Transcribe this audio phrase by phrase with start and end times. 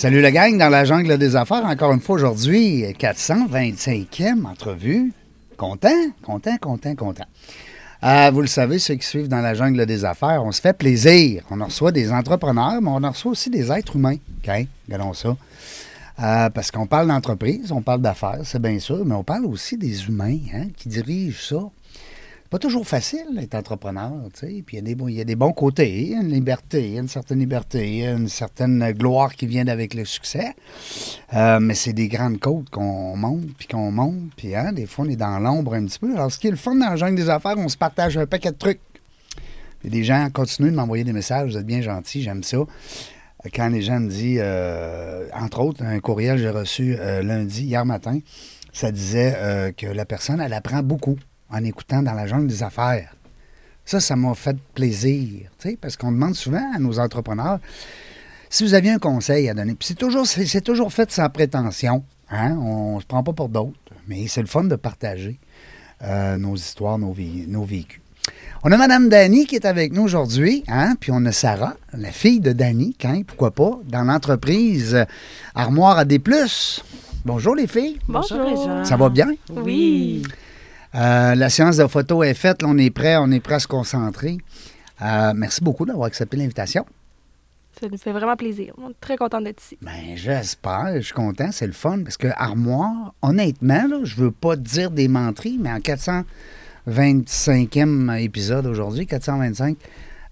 [0.00, 1.62] Salut la gang dans la jungle des affaires.
[1.66, 5.12] Encore une fois aujourd'hui, 425e entrevue.
[5.58, 5.90] Content,
[6.22, 7.26] content, content, content.
[8.02, 10.72] Euh, vous le savez, ceux qui suivent dans la jungle des affaires, on se fait
[10.72, 11.44] plaisir.
[11.50, 14.16] On reçoit des entrepreneurs, mais on en reçoit aussi des êtres humains.
[14.42, 15.36] OK, regardons ça.
[16.22, 19.76] Euh, parce qu'on parle d'entreprise, on parle d'affaires, c'est bien sûr, mais on parle aussi
[19.76, 21.70] des humains hein, qui dirigent ça
[22.50, 24.62] pas toujours facile d'être entrepreneur, tu sais.
[24.66, 26.20] Puis il y, a des bons- il y a des bons côtés, il y a
[26.20, 29.46] une liberté, il y a une certaine liberté, il y a une certaine gloire qui
[29.46, 30.54] vient avec le succès.
[31.32, 35.04] Euh, mais c'est des grandes côtes qu'on monte, puis qu'on monte, puis hein, des fois
[35.06, 36.12] on est dans l'ombre un petit peu.
[36.12, 38.26] Alors ce qui est le fun dans la jungle des affaires, on se partage un
[38.26, 38.80] paquet de trucs.
[39.78, 42.58] Puis des gens continuent de m'envoyer des messages, vous êtes bien gentils, j'aime ça.
[43.54, 47.62] Quand les gens me disent, euh, entre autres, un courriel que j'ai reçu euh, lundi,
[47.62, 48.18] hier matin,
[48.72, 51.16] ça disait que la personne, elle apprend beaucoup
[51.50, 53.14] en écoutant dans la jungle des affaires.
[53.84, 57.58] Ça, ça m'a fait plaisir, tu sais, parce qu'on demande souvent à nos entrepreneurs
[58.48, 59.74] si vous aviez un conseil à donner.
[59.74, 62.04] Puis c'est toujours, c'est, toujours fait sans prétention.
[62.30, 62.56] Hein?
[62.56, 63.78] On ne se prend pas pour d'autres.
[64.08, 65.38] Mais c'est le fun de partager
[66.02, 67.14] euh, nos histoires, nos,
[67.46, 68.00] nos vécus.
[68.62, 70.94] On a Mme Dany qui est avec nous aujourd'hui, hein?
[71.00, 75.06] puis on a Sarah, la fille de Dany, quand, pourquoi pas, dans l'entreprise
[75.54, 76.82] Armoire à des plus.
[77.24, 77.98] Bonjour les filles.
[78.08, 78.38] Bonjour.
[78.38, 78.84] Régent.
[78.84, 79.28] Ça va bien?
[79.50, 80.22] Oui.
[80.94, 82.62] Euh, la séance de photo est faite.
[82.62, 84.38] Là, on est prêt, on est prêt à se concentrer.
[85.02, 86.84] Euh, merci beaucoup d'avoir accepté l'invitation.
[87.80, 88.74] Ça nous fait vraiment plaisir.
[88.78, 89.78] On est très content d'être ici.
[89.80, 94.32] Ben, j'espère, je suis content, c'est le fun, parce que Armoire, honnêtement, là, je veux
[94.32, 99.76] pas dire des menteries, mais en 425e épisode aujourd'hui, 425,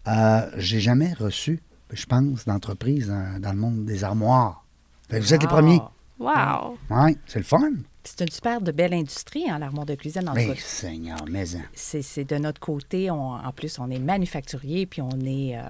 [0.09, 1.61] euh, j'ai jamais reçu,
[1.93, 4.65] je pense, d'entreprise dans, dans le monde des armoires.
[5.11, 5.55] Vous êtes les Wow.
[5.55, 5.81] premiers.
[6.19, 6.79] Wow!
[6.91, 7.71] Oui, c'est le fun.
[8.03, 10.29] C'est une super de belle industrie, hein, l'armoire de cuisine.
[10.29, 11.63] En cas, Seigneur, mais hein.
[11.75, 13.11] c'est de notre côté.
[13.11, 15.63] on- en plus, on est manufacturier, puis on est euh,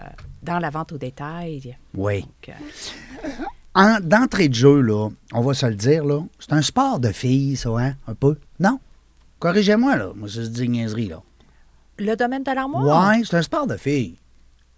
[0.42, 1.76] dans la vente au détail.
[1.94, 2.24] Oui.
[2.48, 2.52] Euh,
[3.74, 7.10] En- D'entrée de jeu, là, on va se le dire, là, c'est un sport de
[7.12, 8.36] filles, ça, hein, un peu.
[8.58, 8.78] Non?
[9.40, 10.12] Corrigez-moi, là.
[10.16, 11.22] Moi, c'est des niaiseries, là.
[11.98, 13.08] le domaine de l'armoire?
[13.08, 14.16] Ouais, c'est un sport de filles.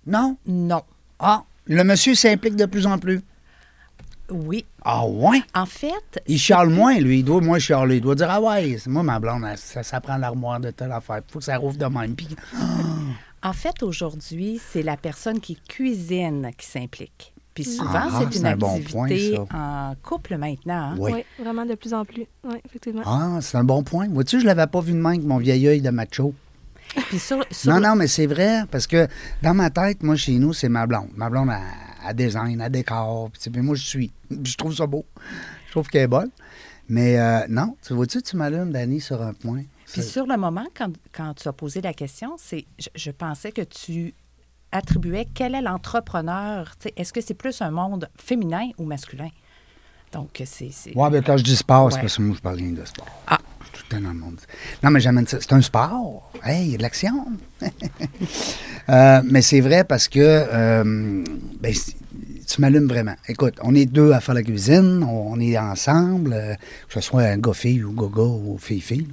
[0.06, 0.36] Non?
[0.46, 0.82] Non.
[1.18, 3.20] Ah, le monsieur s'implique de plus en plus.
[4.30, 4.64] Oui.
[4.84, 5.42] Ah, ouais?
[5.54, 5.90] En fait,
[6.26, 7.18] Il plus- moins, lui.
[7.20, 7.96] Il doit moins chialer.
[7.96, 10.70] Il doit dire, ah ouais, c'est moi, ma blonde, elle- ça, ça prend l'armoire de
[10.70, 11.20] telle affaire.
[11.30, 12.14] faut que ça rouvre de même.
[12.14, 12.28] Puis,
[13.42, 17.32] En fait, aujourd'hui, c'est la personne qui cuisine qui s'implique.
[17.54, 20.90] Puis souvent, Ah, c'est une c'est un bon activité point, en couple maintenant.
[20.92, 20.96] hein?
[20.98, 21.12] Oui.
[21.14, 22.26] Oui, vraiment de plus en plus.
[22.44, 23.02] Oui, effectivement.
[23.06, 24.08] ah, c'est un bon point.
[24.10, 26.34] Vois-tu, je l'avais pas vu de même avec mon vieil œil de macho.
[27.08, 29.08] Puis sur, sur- Non, non, mais c'est vrai, parce que
[29.42, 31.08] dans ma tête, moi, chez nous, c'est ma blonde.
[31.16, 31.60] Ma blonde, elle,
[32.06, 34.12] elle design, elle décore, puis moi, je suis.
[34.30, 35.04] Je trouve ça beau.
[35.66, 36.30] Je trouve qu'elle est bonne.
[36.88, 39.62] Mais euh, non, tu vois-tu, tu m'allumes, Dani, sur un point.
[39.92, 43.52] Puis sur le moment, quand, quand tu as posé la question, c'est je, je pensais
[43.52, 44.14] que tu
[44.72, 46.74] attribuais quel est l'entrepreneur.
[46.96, 49.30] Est-ce que c'est plus un monde féminin ou masculin?
[50.12, 50.72] Donc, c'est.
[50.96, 53.06] Ouais, ben quand je dis sport, c'est parce que moi, je parle rien de sport.
[53.26, 53.38] Ah.
[53.80, 54.40] Tout le temps dans le monde.
[54.82, 55.38] Non, mais j'amène ça.
[55.40, 56.30] C'est un sport.
[56.44, 57.26] Hey, il y a de l'action.
[58.88, 61.22] Euh, mais c'est vrai parce que euh,
[61.60, 61.72] ben,
[62.48, 63.14] tu m'allumes vraiment.
[63.28, 66.54] Écoute, on est deux à faire la cuisine, on, on est ensemble, euh,
[66.88, 69.06] que ce soit un gars-fille ou gars-gars ou fille-fille,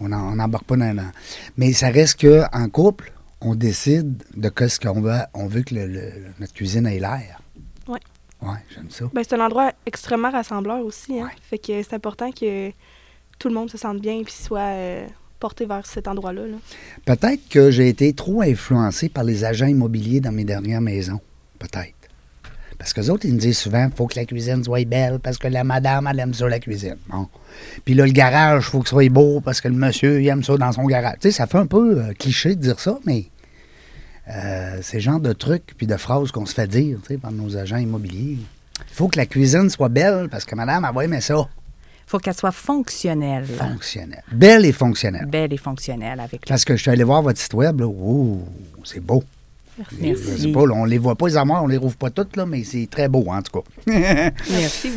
[0.00, 1.10] on n'embarque pas dans, dans-
[1.58, 5.86] Mais ça reste qu'en couple, on décide de qu'est-ce qu'on veut, on veut que le-
[5.88, 7.40] le- notre cuisine ait l'air.
[7.88, 8.00] Ouais.
[8.40, 9.04] Ouais, j'aime ça.
[9.12, 11.18] Ben, c'est un endroit extrêmement rassembleur aussi.
[11.20, 11.24] Hein?
[11.24, 11.30] Ouais.
[11.50, 12.70] Fait que c'est important que
[13.38, 15.06] tout le monde se sente bien et soit euh,
[15.38, 16.46] porté vers cet endroit-là.
[16.46, 16.56] là.
[17.04, 21.20] Peut-être que j'ai été trop influencé par les agents immobiliers dans mes dernières maisons.
[21.58, 21.92] Peut-être.
[22.78, 25.48] Parce que autres, ils me disent souvent, faut que la cuisine soit belle parce que
[25.48, 26.96] la madame, elle aime ça, la cuisine.
[27.08, 27.28] Bon.
[27.84, 30.42] Puis là, le garage, faut que ce soit beau parce que le monsieur, il aime
[30.42, 31.14] ça dans son garage.
[31.20, 33.26] Tu sais, ça fait un peu euh, cliché de dire ça, mais
[34.28, 37.18] euh, c'est le genre de trucs puis de phrases qu'on se fait dire tu sais,
[37.18, 38.38] par nos agents immobiliers.
[38.78, 41.48] Il faut que la cuisine soit belle parce que madame, elle va aimer ça.
[42.06, 43.46] Faut qu'elle soit fonctionnelle.
[43.46, 44.22] Fonctionnelle.
[44.32, 45.26] Belle et fonctionnelle.
[45.26, 46.48] Belle et fonctionnelle avec le...
[46.48, 47.86] Parce que je suis allé voir votre site web, là.
[47.86, 48.44] Ouh,
[48.84, 49.24] c'est beau.
[49.98, 50.14] Merci.
[50.36, 52.36] Je sais pas, là, on les voit pas, les armoires, on les rouvre pas toutes,
[52.36, 53.68] là, mais c'est très beau, en tout cas.
[54.50, 54.92] Merci.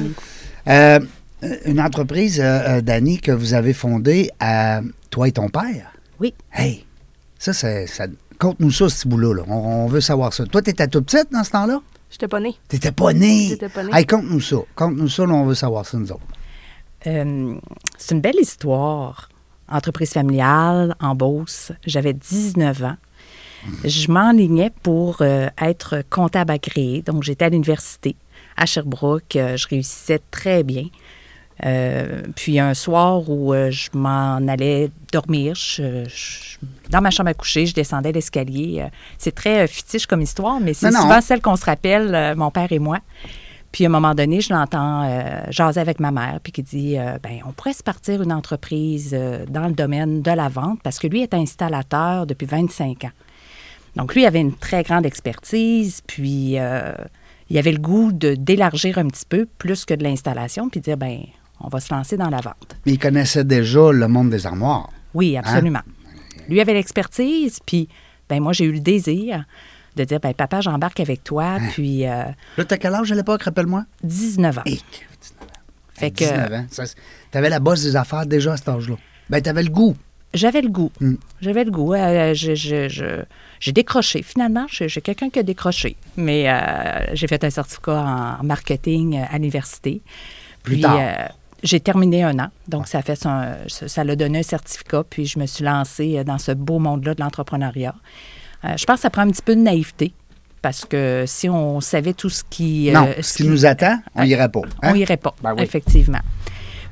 [0.67, 1.00] Euh,
[1.65, 5.91] une entreprise, euh, euh, Dani, que vous avez fondée à toi et ton père?
[6.19, 6.33] Oui.
[6.53, 6.85] Hey,
[7.38, 8.06] ça, c'est, ça
[8.38, 9.33] conte-nous ça, ce petit bout-là.
[9.35, 9.44] là.
[9.47, 10.45] On, on veut savoir ça.
[10.45, 11.81] Toi, t'étais tout petite dans ce temps-là?
[12.09, 12.56] J'étais pas née.
[12.67, 13.47] T'étais pas né.
[13.50, 13.91] J'étais pas née.
[13.94, 14.57] Hey, conte-nous ça.
[14.75, 16.21] Conte-nous ça, là, on veut savoir ça, nous autres.
[17.07, 17.55] Euh,
[17.97, 19.29] c'est une belle histoire.
[19.69, 21.71] Entreprise familiale en Beauce.
[21.85, 22.97] J'avais 19 ans.
[23.83, 27.01] Je m'enlignais pour euh, être comptable agréé.
[27.01, 28.15] Donc, j'étais à l'université
[28.57, 29.35] à Sherbrooke.
[29.35, 30.85] Euh, je réussissais très bien.
[31.65, 36.57] Euh, puis un soir où euh, je m'en allais dormir, je- je-
[36.89, 38.79] dans ma chambre à coucher, je descendais l'escalier.
[38.79, 38.87] Euh,
[39.17, 42.79] c'est très fictif comme histoire, mais c'est souvent celle qu'on se rappelle, mon père et
[42.79, 42.99] moi.
[43.71, 46.98] Puis à un moment donné, je l'entends euh, jaser avec ma mère, puis qui dit
[46.98, 50.80] euh, ben on pourrait se partir une entreprise euh, dans le domaine de la vente,
[50.83, 53.12] parce que lui est installateur depuis 25 ans.
[53.95, 56.94] Donc lui avait une très grande expertise, puis euh,
[57.50, 60.98] il avait le goût de d'élargir un petit peu plus que de l'installation, puis dire
[60.98, 61.19] ben
[61.60, 62.75] on va se lancer dans la vente.
[62.86, 64.89] Mais il connaissait déjà le monde des armoires.
[65.13, 65.81] Oui, absolument.
[66.48, 67.88] Lui avait l'expertise, puis
[68.30, 69.45] ben moi j'ai eu le désir
[69.99, 72.23] de dire ben papa j'embarque avec toi, puis euh,
[72.57, 73.85] Là, t'as quel âge à l'époque, rappelle-moi?
[74.03, 74.61] 19 ans.
[74.65, 74.81] Hey,
[75.21, 75.45] 19 ans.
[75.93, 76.65] Fait que 19 ans.
[76.71, 76.95] Ça, c'est-
[77.31, 78.95] T'avais la bosse des affaires déjà à cet âge-là.
[79.29, 79.95] Ben, t'avais le goût.
[80.33, 80.91] J'avais le goût.
[81.01, 81.15] Mm.
[81.41, 81.93] J'avais le goût.
[81.93, 83.23] Euh, je- je- je-
[83.59, 84.21] j'ai décroché.
[84.21, 85.95] Finalement, j'ai quelqu'un qui a décroché.
[86.17, 90.01] Mais euh, j'ai fait un certificat en marketing euh, à l'université.
[90.63, 90.97] Plus Puis, tard.
[90.99, 91.13] euh,
[91.63, 92.49] j'ai terminé un an.
[92.67, 95.03] Donc, ça fait son- ça l'a donné un certificat.
[95.09, 97.95] Puis, je me suis lancée dans ce beau monde-là de l'entrepreneuriat.
[98.65, 100.13] Euh, je pense que ça prend un petit peu de naïveté.
[100.61, 102.91] Parce que si on savait tout ce qui...
[102.91, 104.61] non, euh, ce qui nous attend, on Euh, irait pas.
[104.81, 104.91] hein?
[104.91, 105.63] on irait pas, Ben oui.
[105.63, 106.19] effectivement.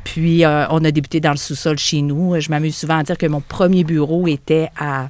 [0.05, 2.39] Puis, euh, on a débuté dans le sous-sol chez nous.
[2.39, 5.09] Je m'amuse souvent à dire que mon premier bureau était à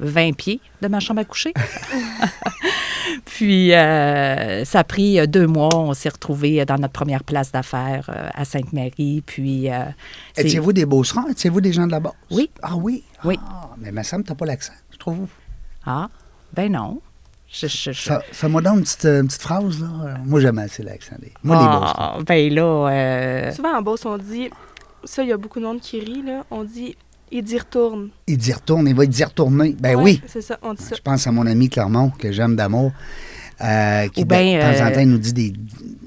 [0.00, 1.52] 20 pieds de ma chambre à coucher.
[3.24, 5.68] Puis, euh, ça a pris deux mois.
[5.74, 9.22] On s'est retrouvés dans notre première place d'affaires euh, à Sainte-Marie.
[9.26, 9.84] Puis, euh,
[10.36, 11.28] Étiez-vous des Beaucerons?
[11.28, 12.14] Étiez-vous des gens de la Beauce?
[12.30, 12.48] Oui.
[12.62, 13.02] Ah oui?
[13.24, 13.38] Oui.
[13.46, 15.26] Ah, mais me semble que t'as pas l'accent, je trouve.
[15.90, 16.08] Ah,
[16.54, 17.00] ben non.
[17.50, 20.18] Je, je- je- Fais- Fais-moi donc une petite, une petite phrase, là.
[20.24, 21.16] Moi, j'aime assez l'accent.
[21.18, 21.32] Des...
[21.42, 21.62] Moi, les.
[21.66, 24.50] Ah, ben là, euh, Souvent en Beauce, on dit.
[25.04, 26.44] Ça, il y a beaucoup de monde qui rit, là.
[26.50, 26.94] On dit.
[27.30, 28.08] Il dit retourne.
[28.26, 29.76] Il dit retourne, il va y retourner.
[29.78, 30.22] Ben Ouais, oui.
[30.26, 30.96] C'est ça, on dit ça.
[30.96, 32.90] Je pense à mon ami Clermont, que j'aime d'amour,
[33.62, 35.52] euh, qui de ben, temps en euh, temps nous dit des.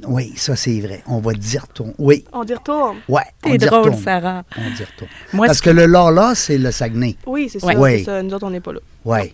[0.07, 1.03] Oui, ça c'est vrai.
[1.07, 1.93] On va dire retourne.
[1.99, 2.97] Oui, On dit retourne.
[3.07, 3.21] ouais.
[3.45, 4.01] on t'es drôle, retourne.
[4.03, 4.43] Sarah.
[4.57, 5.11] On dit retourne.
[5.33, 7.17] Moi, Parce ce que le là, c'est le Saguenay.
[7.27, 7.67] Oui, c'est ça.
[7.67, 7.75] Ouais.
[7.77, 7.97] Ouais.
[7.99, 8.23] c'est ça.
[8.23, 8.79] Nous autres, on n'est pas là.
[9.05, 9.33] Oui.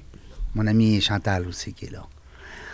[0.56, 2.04] Mon ami Chantal aussi qui est là.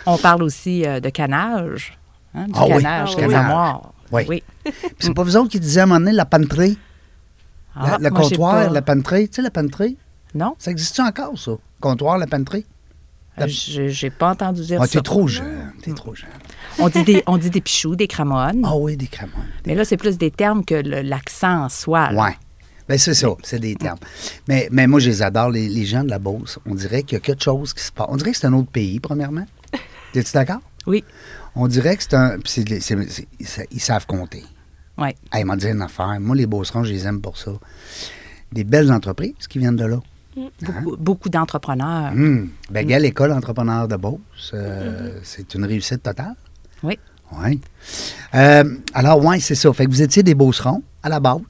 [0.06, 1.98] On parle aussi euh, de canage.
[2.36, 3.34] hein, du Ah oui, canage, ah oui.
[3.34, 3.94] armoires.
[4.12, 4.24] Oui.
[4.30, 4.44] Oui.
[4.64, 6.78] Puis c'est pas vous autres qui disiez à un moment donné la panterie,
[7.76, 9.28] Ah, le comptoir, la panterie.
[9.30, 9.98] Tu sais, la panterie?
[10.36, 11.52] Non, Ça existe encore, ça?
[11.80, 12.66] Comptoir, la panterie?
[13.38, 14.92] La- euh, j'ai pas entendu dire Ah, ça.
[15.00, 15.72] t'es trop jeune.
[15.82, 16.30] T'es trop jeune.
[16.78, 18.62] On dit des, on dit des pichous, des cramones.
[18.64, 19.48] Ah oui, des cramoines.
[19.66, 22.12] Mais là, c'est plus des termes que l'accent en soi.
[22.12, 22.34] là.
[22.90, 24.00] Ben c'est ça, c'est des termes.
[24.48, 26.60] Mais, mais moi, je les adore, les, les gens de la Beauce.
[26.66, 28.08] On dirait qu'il y a quelque chose qui se passe.
[28.10, 29.46] On dirait que c'est un autre pays, premièrement.
[30.14, 30.60] Es-tu d'accord?
[30.86, 31.04] Oui.
[31.56, 32.40] On dirait que c'est un.
[32.40, 34.44] puis c'est- c'est- c'est- ils sa- ils savent compter.
[34.98, 35.10] Oui.
[35.36, 36.20] Ils m'ont dit une affaire.
[36.20, 37.52] Moi, les Beaucerons, je les aime pour ça.
[38.52, 40.00] Des belles entreprises qui viennent de là.
[40.62, 42.12] Beaucoup, beaucoup d'entrepreneurs.
[42.12, 42.50] Hum.
[42.70, 46.36] Ben, gars, l'école entrepreneur de Beauce, euh, c'est une réussite totale.
[46.84, 47.00] Oui,
[47.42, 47.62] Oui.
[48.36, 49.72] Euh, alors, oui, c'est ça.
[49.74, 51.42] Fait que vous étiez des Beaucerons à la base?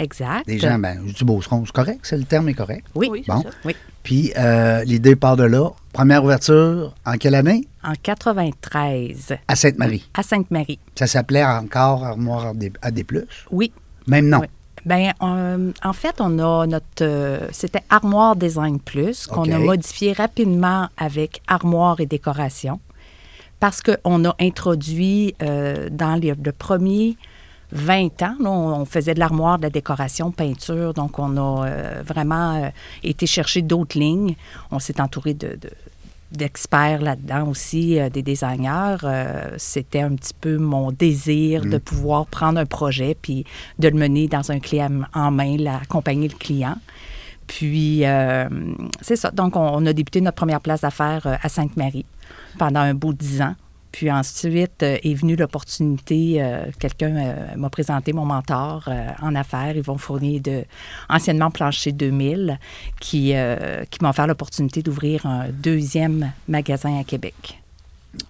[0.00, 0.46] Exact.
[0.46, 2.86] Des gens, ben, je dis Beaucerons, c'est correct, c'est le terme est correct.
[2.94, 3.08] Oui.
[3.10, 3.42] Oui, c'est Bon.
[3.42, 3.48] ça.
[3.64, 3.76] Oui.
[4.02, 5.70] Puis euh, l'idée part de là.
[5.92, 7.66] Première ouverture, en quelle année?
[7.82, 10.08] En 93, À Sainte-Marie.
[10.14, 10.78] à Sainte-Marie.
[10.94, 13.24] Ça s'appelait encore Armoire à des, à des plus.
[13.50, 13.72] Oui.
[14.06, 14.38] Même non.
[14.40, 14.46] Oui.
[14.86, 17.02] Ben, euh, en fait, on a notre.
[17.02, 22.80] euh, C'était Armoire Design Plus, qu'on a modifié rapidement avec Armoire et Décoration,
[23.58, 27.18] parce qu'on a introduit euh, dans les, le premier
[27.72, 31.66] 20 ans, là, on, on faisait de l'armoire, de la décoration, peinture, donc on a
[31.66, 32.68] euh, vraiment euh,
[33.02, 34.34] été chercher d'autres lignes.
[34.70, 35.48] On s'est entouré de.
[35.60, 35.70] de-
[36.32, 38.98] d'experts là-dedans aussi, euh, des designers.
[39.02, 43.44] Euh, C'était un petit peu mon désir de pouvoir prendre un projet puis
[43.80, 44.80] de le mener dans un clé
[45.12, 46.76] en main, l'accompagner le client.
[47.48, 48.48] Puis, euh,
[49.00, 49.32] c'est ça.
[49.32, 52.06] Donc, on, on a débuté notre première place d'affaires à Sainte-Marie
[52.58, 53.56] pendant un beau dix ans.
[53.92, 59.34] Puis ensuite euh, est venue l'opportunité, euh, quelqu'un euh, m'a présenté mon mentor euh, en
[59.34, 60.64] affaires, Yvon Fournier de
[61.08, 62.58] anciennement Plancher 2000,
[63.00, 67.56] qui, euh, qui m'a offert l'opportunité d'ouvrir un deuxième magasin à Québec.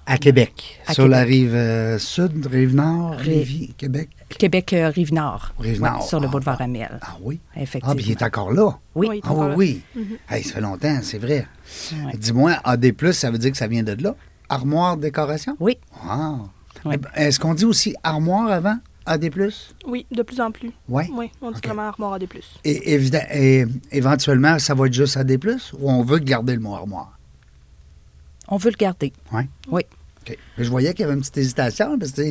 [0.04, 4.10] À Québec, À sur la rive euh, sud, rive nord, Lévis, Québec?
[4.38, 5.52] Québec, euh, Rive-Nord.
[5.58, 6.00] Rive-Nord.
[6.02, 6.64] Ouais, sur le Ah, boulevard bon.
[6.64, 6.98] Amel.
[7.00, 7.40] Ah oui?
[7.56, 7.92] Effectivement.
[7.92, 8.78] Ah, puis il est encore là.
[8.94, 9.06] Oui.
[9.08, 9.20] Oui.
[9.24, 10.06] Ah oui, oui.
[10.28, 11.46] Hey, ça fait longtemps, c'est vrai.
[11.92, 12.12] Ouais.
[12.14, 14.14] Dis-moi, AD+, ça veut dire que ça vient de là?
[14.50, 15.56] Armoire décoration?
[15.60, 15.78] Oui.
[16.06, 16.34] Ah.
[16.84, 16.94] Oui.
[16.94, 18.76] Eh ben, Est-ce qu'on dit aussi armoire avant?
[19.06, 19.30] AD+?
[19.86, 20.72] Oui, de plus en plus.
[20.88, 21.04] Oui.
[21.14, 21.66] Oui, on dit Ok.
[21.66, 22.58] vraiment armoire plus.
[22.64, 25.38] Et, et éventuellement, ça va être juste AD+,
[25.78, 27.16] ou on veut garder le mot armoire?
[28.48, 29.12] On veut le garder.
[29.32, 29.42] Oui.
[29.70, 29.82] Oui.
[30.58, 32.22] Je voyais qu'il y avait une petite hésitation, parce que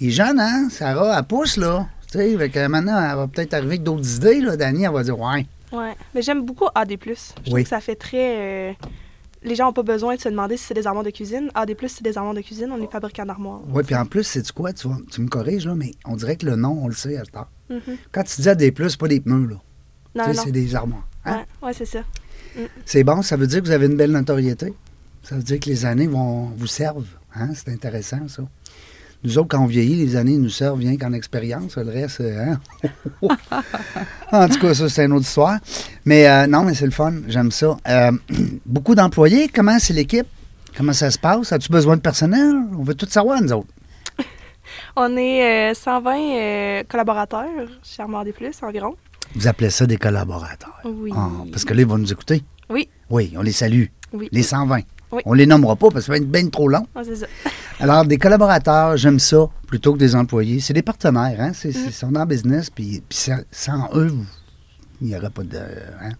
[0.00, 1.86] les jeunes, hein, Sarah, elle pousse, là.
[2.10, 4.56] Tu sais, maintenant, elle va peut-être arriver avec d'autres idées, là.
[4.56, 5.46] Dani, elle va dire, ouais.
[5.72, 5.94] Ouais.
[6.14, 6.90] Mais j'aime beaucoup AD+.
[6.90, 7.62] Je trouve Oui.
[7.64, 8.70] que ça fait très...
[8.70, 8.72] euh,
[9.42, 11.50] Les gens n'ont pas besoin de se demander si c'est des armoires de cuisine.
[11.54, 12.70] AD+, c'est des armoires de cuisine.
[12.72, 13.60] On est fabricant d'armoires.
[13.68, 14.72] Oui, puis en plus, c'est quoi?
[14.72, 17.16] Tu, vois, tu me corriges, là, mais on dirait que le nom, on le sait
[17.16, 17.46] à ce temps.
[17.70, 17.80] Mhm.
[18.10, 19.56] Quand tu dis AD+, c'est pas des pneus, là.
[20.14, 21.06] Non, Tu sais, c'est des armoires.
[21.24, 21.44] hein?
[21.62, 22.00] Ouais c'est ça.
[22.84, 24.74] C'est bon, ça veut dire que vous avez une belle notoriété.
[25.22, 27.06] Ça veut dire que les années vont vous servent.
[27.36, 27.50] Hein?
[27.54, 28.42] C'est intéressant, ça.
[29.24, 31.76] Nous autres, quand on vieillit, les années nous servent rien qu'en expérience.
[31.76, 32.60] Le reste, euh, hein?
[34.32, 35.58] en tout cas, ça, c'est une autre histoire.
[36.04, 37.12] Mais euh, non, mais c'est le fun.
[37.26, 37.76] J'aime ça.
[37.88, 38.12] Euh,
[38.66, 39.48] beaucoup d'employés.
[39.48, 40.26] Comment c'est l'équipe?
[40.76, 41.52] Comment ça se passe?
[41.52, 42.54] As-tu besoin de personnel?
[42.78, 43.66] On veut tout savoir, nous autres.
[44.96, 47.48] On est euh, 120 euh, collaborateurs
[47.82, 48.94] chez Armoire des Plus environ.
[49.34, 50.80] Vous appelez ça des collaborateurs.
[50.84, 51.10] Oui.
[51.14, 52.44] Ah, parce que là, ils vont nous écouter.
[52.70, 52.88] Oui.
[53.10, 53.86] Oui, on les salue.
[54.12, 54.28] Oui.
[54.30, 54.82] Les 120.
[55.10, 55.22] Oui.
[55.24, 56.86] On les nommera pas parce que ça va être bien trop long.
[57.02, 57.26] C'est ça.
[57.80, 60.60] Alors, des collaborateurs, j'aime ça, plutôt que des employés.
[60.60, 61.52] C'est des partenaires, hein?
[61.54, 61.72] C'est, Mm.
[61.72, 64.26] c'est- ils sont dans le business, puis, puis sans, sans eux, vous-
[65.00, 65.58] il n'y aurait pas de...
[66.02, 66.10] Hein?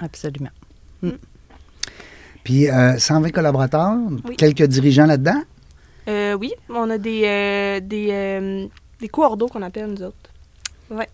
[0.00, 0.50] Absolument.
[2.44, 3.96] Puis, euh, 120 collaborateurs,
[4.26, 4.36] Oui.
[4.36, 5.42] quelques dirigeants là-dedans?
[6.08, 8.66] Euh, oui, on a des, euh, des, euh,
[9.00, 10.16] des coordos qu'on appelle, nous autres.
[10.90, 11.04] Oui.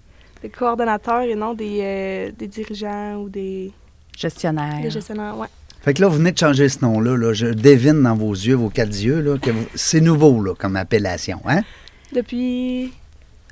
[0.43, 3.73] Des coordonnateurs et non des, euh, des dirigeants ou des,
[4.17, 4.81] Gestionnaire.
[4.83, 5.37] des gestionnaires.
[5.37, 5.49] Ouais.
[5.85, 7.17] Fait que là, vous venez de changer ce nom-là.
[7.17, 7.33] Là.
[7.35, 10.77] Je devine dans vos yeux, vos quatre yeux, là, que vous- c'est nouveau là, comme
[10.77, 11.41] appellation.
[11.47, 11.61] Hein?
[12.13, 12.93] Depuis.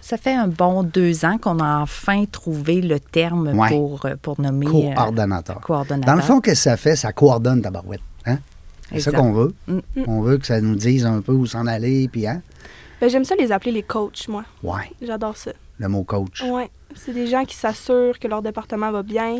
[0.00, 3.68] Ça fait un bon deux ans qu'on a enfin trouvé le terme Ouais.
[3.68, 5.60] pour, euh, pour nommer euh, Coordonnateur.
[5.60, 6.06] coordonnateur.
[6.14, 6.96] Dans le fond, qu'est-ce que ça fait?
[6.96, 8.00] Ça coordonne ta barouette.
[8.26, 8.38] Hein?
[8.90, 9.54] C'est ça qu'on veut.
[9.68, 9.78] Mm.
[10.08, 12.42] On veut que ça nous dise un peu où s'en aller, puis hein?
[13.00, 14.44] Ben, j'aime ça les appeler les coachs, moi.
[14.62, 15.52] Ouais, J'adore ça.
[15.78, 16.42] le mot coach.
[16.42, 16.68] Ouais.
[16.96, 19.36] C'est des gens qui s'assurent que leur département va bien,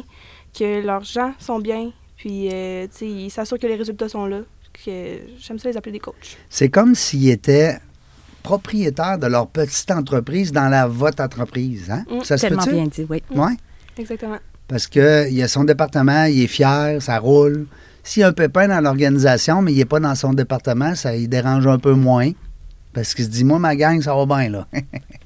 [0.57, 1.91] que leurs gens sont bien,
[2.23, 4.43] puis euh, tu sais, ils s'assurent que les résultats sont là.
[4.73, 6.39] Que j'aime ça les appeler des coachs.
[6.49, 7.79] C'est comme s'ils étaient
[8.45, 11.91] propriétaires de leur petite entreprise dans la votre entreprise.
[11.91, 12.05] Hein?
[12.09, 13.25] Mm, ça se Tellement bien dit, oui.
[13.35, 13.53] Oui.
[13.99, 14.39] Exactement.
[14.69, 17.67] Parce qu'il a son département, il est fier, ça roule.
[18.05, 21.17] S'il y a un pépin dans l'organisation, mais il n'est pas dans son département, ça
[21.17, 22.31] il dérange un peu moins.
[22.93, 24.69] Parce qu'il se dit, moi, ma gang, ça va bien, là.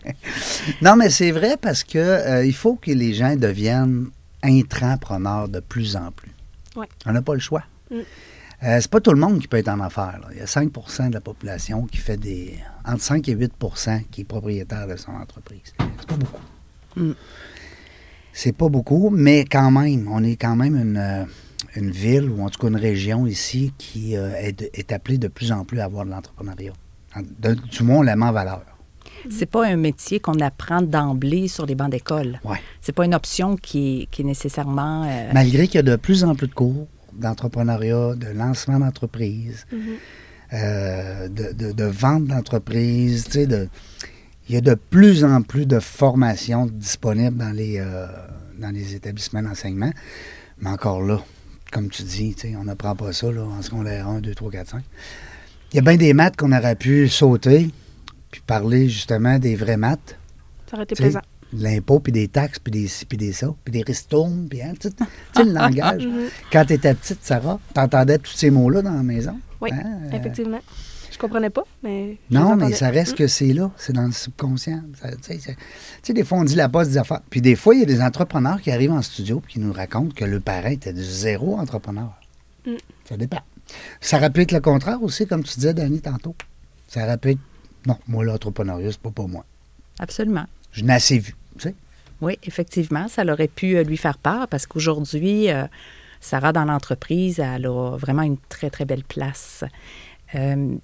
[0.80, 4.06] non, mais c'est vrai parce que euh, il faut que les gens deviennent
[4.42, 6.30] intrapreneurs de plus en plus.
[6.76, 6.88] Ouais.
[7.06, 7.64] On n'a pas le choix.
[7.90, 7.97] Mm.
[8.62, 10.18] Euh, c'est pas tout le monde qui peut être en affaires.
[10.21, 10.28] là.
[10.33, 12.59] Il y a 5% de la population qui fait des.
[12.87, 15.75] entre 5 et 8% qui est propriétaire de son entreprise.
[15.78, 16.42] C'est pas beaucoup.
[16.97, 17.12] Mm.
[18.33, 21.25] C'est pas beaucoup, mais quand même, on est quand même une, euh,
[21.75, 25.52] une ville, ou en tout cas une région ici, qui euh, est, appelée de plus
[25.52, 26.75] en plus à avoir de l'entrepreneuriat.
[27.71, 28.62] Du moins, on la met en valeur.
[29.30, 32.40] C'est pas un métier qu'on apprend d'emblée sur les bancs d'école.
[32.44, 32.58] Ouais.
[32.80, 35.04] C'est pas une option qui est, qui est nécessairement.
[35.04, 39.66] euh, Malgré qu'il y a de plus en plus de cours d'entrepreneuriat, de lancement d'entreprise,
[39.73, 39.78] Mhm.
[40.52, 43.68] euh, de, de- de vente d'entreprise, tu sais, de,
[44.49, 48.06] il y a de plus en plus de formations disponibles dans les, euh,
[48.61, 49.90] dans les établissements d'enseignement.
[50.61, 51.20] Mais encore là,
[51.73, 54.50] comme tu dis, tu sais, on n'apprend pas ça là, en secondaire 1, 2, 3,
[54.50, 54.82] 4, 5.
[55.73, 57.68] Il y a bien des maths qu'on aurait pu sauter,
[58.37, 60.19] puis parler justement des vraies maths,
[60.71, 61.21] Ça aurait été Tu plaisant.
[61.52, 64.61] de l'impôt, puis des taxes, puis des ci, puis des ça, puis des ristournes, puis
[64.62, 66.07] hein, tu sais, tu sais, le langage.
[66.07, 66.28] Mhm.
[66.52, 69.38] Quand tu étais petite, Sarah, t'entendais tous ces mots-là dans la maison?
[69.61, 70.61] Oui, Hein, euh, effectivement.
[71.11, 72.19] Je comprenais pas, mais.
[72.31, 72.75] Non, mais entendais.
[72.75, 74.83] ça reste que c'est là, c'est dans le subconscient.
[75.25, 75.57] Tu sais,
[76.02, 77.23] tu des fois, on dit la poste des affaires.
[77.31, 79.73] Puis des fois, il y a des entrepreneurs qui arrivent en studio et qui nous
[79.73, 82.12] racontent que le parent était du zéro entrepreneur.
[82.66, 82.73] Mm.
[83.09, 83.40] Ça dépend.
[84.00, 86.35] Ça aurait pu être le contraire aussi, comme tu disais, Danny, tantôt.
[86.87, 87.40] Ça aurait pu être,
[87.87, 89.45] non, moi, l'entrepreneuriat, c'est pas pour moi.
[89.99, 90.47] Absolument.
[90.73, 91.75] Je n'ai assez vu, tu sais.
[92.21, 95.64] Oui, effectivement, ça aurait pu euh, lui faire peur parce qu'aujourd'hui, euh,
[96.21, 99.64] Sarah, dans l'entreprise, elle a vraiment une très, très belle place.
[100.35, 100.75] Euh,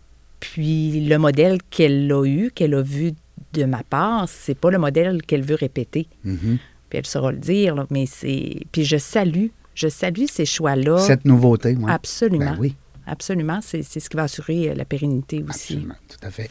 [0.41, 3.13] puis le modèle qu'elle a eu, qu'elle a vu
[3.55, 6.07] de ma part, c'est pas le modèle qu'elle veut répéter.
[6.25, 6.59] Mhm.
[6.91, 8.61] Puis elle saura le dire, là, mais c'est.
[8.71, 10.99] Puis je salue, je salue ces choix-là.
[10.99, 11.91] Cette nouveauté, moi.
[11.91, 12.53] Absolument.
[12.53, 12.77] Ben oui.
[13.07, 13.61] absolument.
[13.63, 15.75] C'est ce qui va assurer la pérennité aussi.
[15.75, 16.51] Absolument, tout à fait.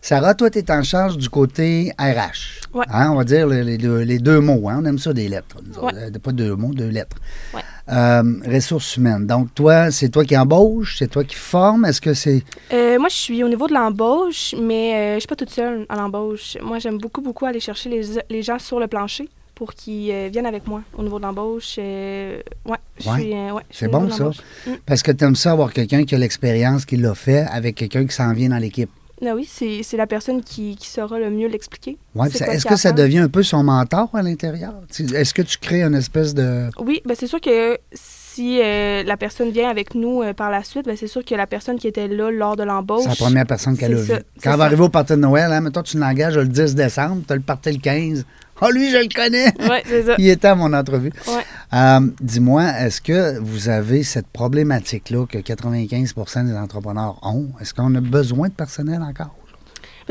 [0.00, 2.66] Sarah, toi, tu es en charge du côté RH.
[2.74, 2.84] Ouais.
[2.90, 4.68] Hein, on va dire les, les deux, les deux mots.
[4.68, 5.56] hein, On aime ça, des lettres.
[5.82, 5.92] Ouais.
[5.94, 7.16] Euh, Pas deux mots, deux lettres.
[7.54, 7.60] Ouais.
[7.90, 9.26] Euh, ressources humaines.
[9.26, 11.84] Donc, toi, c'est toi qui embauches, c'est toi qui formes.
[11.84, 12.42] Est-ce que c'est.
[12.72, 15.86] Euh, moi, je suis au niveau de l'embauche, mais euh, je suis pas toute seule
[15.88, 16.56] à l'embauche.
[16.62, 20.46] Moi, j'aime beaucoup, beaucoup aller chercher les, les gens sur le plancher pour qu'ils viennent
[20.46, 21.78] avec moi au niveau de l'embauche.
[21.78, 23.34] Ouais, je suis,
[23.72, 24.26] C'est bon, ça?
[24.66, 24.70] Mm.
[24.86, 28.06] Parce que tu aimes ça avoir quelqu'un qui a l'expérience, qui l'a fait, avec quelqu'un
[28.06, 28.90] qui s'en vient dans l'équipe.
[29.24, 31.98] Ah oui, c'est la personne qui, qui saura le mieux l'expliquer.
[32.14, 34.74] Ouais, Est-ce que ça devient un peu son mentor à l'intérieur?
[34.98, 36.68] Est-ce que tu crées une espèce de.
[36.78, 40.62] Oui, ben c'est sûr que si euh, la personne vient avec nous euh, par la
[40.62, 43.02] suite, ben c'est sûr que la personne qui était là lors de l'embauche.
[43.02, 44.12] C'est la première personne qu'elle a vue.
[44.42, 44.64] Quand elle va ça.
[44.64, 47.42] arriver au party de Noël, hein, mettons, tu l'engages le 10 décembre, tu as le
[47.42, 48.24] party le 15.
[48.60, 49.46] Ah, lui, je le connais!
[49.68, 50.14] Ouais, c'est ça.
[50.18, 51.12] Il était à mon entrevue.
[51.26, 51.44] Ouais.
[51.74, 57.48] Euh, Dis-moi, est-ce que vous avez cette problématique-là que 95% des entrepreneurs ont?
[57.60, 59.34] Est-ce qu'on a besoin de personnel encore?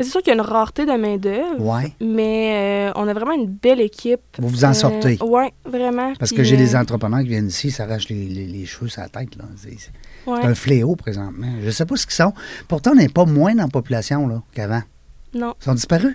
[0.00, 1.56] C'est sûr qu'il y a une rareté de main-d'œuvre.
[1.58, 1.92] Oui.
[2.00, 4.20] Mais euh, on a vraiment une belle équipe.
[4.38, 5.18] Vous vous en sortez?
[5.20, 6.12] oui, vraiment.
[6.20, 9.02] Parce que j'ai des euh, entrepreneurs qui viennent ici, s'arrachent les, les- les cheveux sur
[9.02, 9.34] la tête.
[9.36, 9.44] là.
[9.56, 10.44] C'est c'est ouais.
[10.44, 11.48] un fléau présentement.
[11.60, 12.32] Je ne sais pas ce qu'ils sont.
[12.68, 14.82] Pourtant, on n'est pas moins dans la population là, qu'avant.
[15.34, 15.54] Non.
[15.60, 16.14] Ils sont disparus.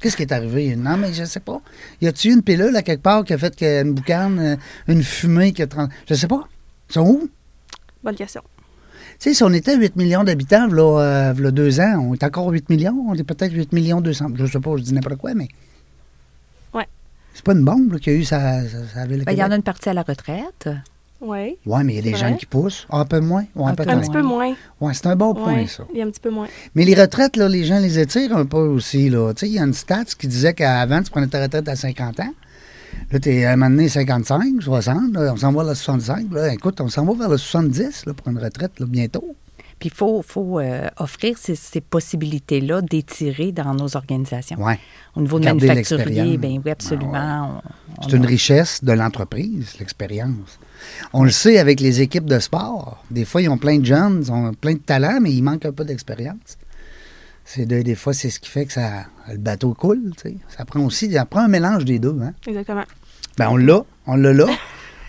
[0.00, 0.76] Qu'est-ce qui est arrivé?
[0.76, 1.60] Non, mais je sais pas.
[2.02, 4.56] Y a-tu une pilule à quelque part qui a fait qu'une boucane, euh,
[4.88, 5.66] une fumée qui a...
[5.66, 6.42] trans- Je sais pas.
[6.90, 7.28] Ils sont où?
[8.02, 8.42] Bonne question.
[9.18, 12.14] Tu sais, si on était à 8 millions d'habitants, là, euh, v'là deux ans, on
[12.14, 14.26] est encore 8 millions, on est peut-être 8 millions 200.
[14.34, 15.48] Je sais pas, je dis n'importe quoi, mais.
[16.74, 16.86] Ouais.
[17.32, 19.32] C'est pas une bombe là, qu'il y a eu sa, sa, sa ville de Ben,
[19.32, 20.68] il y en a une partie à la retraite.
[21.24, 21.56] Oui.
[21.64, 22.36] Ouais, mais il y a des vrai.
[22.36, 22.86] qui poussent.
[22.90, 23.44] Ah, un peu moins?
[23.56, 23.84] Ouais, Un peu.
[23.88, 24.54] Un petit peu moins.
[24.80, 25.84] Ouais, c'est un bon point, Ouais, ça.
[25.92, 26.46] Il y a un petit peu moins.
[26.74, 29.08] Mais les retraites, là, les gens les étirent un peu aussi.
[29.08, 29.32] Là.
[29.32, 31.76] Tu sais, il y a une stat qui disait qu'avant, tu prenais ta retraite à
[31.76, 32.34] 50 ans.
[33.10, 35.14] Là, tu es à un moment donné 55, 60.
[35.14, 36.32] là, on s'en va vers le 65.
[36.32, 36.52] Là.
[36.52, 39.34] Écoute, on s'en va vers le 70 là, pour une retraite là, bientôt.
[39.84, 44.56] Puis il faut, faut, euh, offrir ces, ces possibilités-là d'étirer dans nos organisations.
[44.58, 44.78] Ouais.
[45.14, 47.60] Au niveau de Garder manufacturier, bien oui, absolument.
[47.98, 50.58] on- C'est une a- richesse de l'entreprise, l'expérience.
[51.12, 53.04] On le sait avec les équipes de sport.
[53.10, 55.66] Des fois, ils ont plein de jeunes, ils ont plein de talent, mais il manque
[55.66, 56.56] un peu d'expérience.
[57.44, 60.12] C'est de- des fois, c'est ce qui fait que ça, le bateau coule.
[60.56, 62.16] Ça prend aussi ça prend un mélange des deux.
[62.22, 62.32] Hein?
[62.46, 62.84] Exactement.
[63.36, 64.46] Ben, on l'a, on l'a là.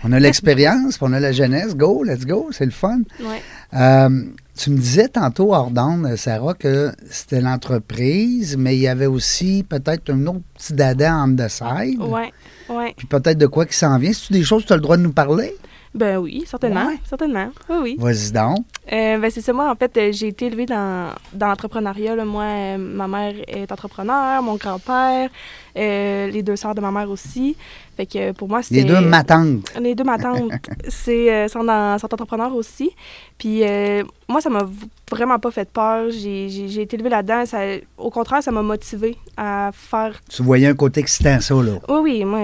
[0.07, 1.75] On a l'expérience, puis on a la jeunesse.
[1.75, 2.99] Go, let's go, c'est le fun.
[3.21, 3.41] Ouais.
[3.73, 4.25] Euh,
[4.57, 9.65] tu me disais tantôt, hors d'onde, Sarah, que c'était l'entreprise, mais il y avait aussi
[9.67, 12.01] peut-être un autre petit dada on the side.
[12.01, 12.31] Ouais.
[12.69, 12.93] Ouais.
[12.95, 14.13] Puis peut-être de quoi qui s'en vient.
[14.13, 15.55] C'est-tu des choses que tu as le droit de nous parler?
[15.93, 16.87] Ben oui, certainement.
[16.87, 16.99] Ouais.
[17.07, 17.47] Certainement.
[17.69, 17.95] Oui, oui.
[17.97, 18.65] Vas-y donc.
[18.91, 22.17] Euh, ben c'est ça, moi, en fait, euh, j'ai été élevée dans, dans l'entrepreneuriat.
[22.25, 25.29] Moi, euh, ma mère est entrepreneur, mon grand-père,
[25.77, 27.55] euh, les deux sœurs de ma mère aussi.
[27.97, 28.81] Fait que pour moi, c'était...
[28.81, 29.71] Les deux matantes.
[29.79, 30.51] Les deux, ma tante,
[30.89, 32.91] c'est, euh, sont, dans, sont entrepreneurs aussi.
[33.37, 34.67] Puis euh, moi, ça m'a
[35.09, 36.09] vraiment pas fait peur.
[36.09, 37.45] J'ai, j'ai- j'ai été élevée là-dedans.
[37.45, 37.59] Ça,
[37.97, 40.19] au contraire, ça m'a motivée à faire...
[40.29, 41.73] Tu voyais un côté excitant, ça, là.
[41.87, 42.39] Oui, oui, moi,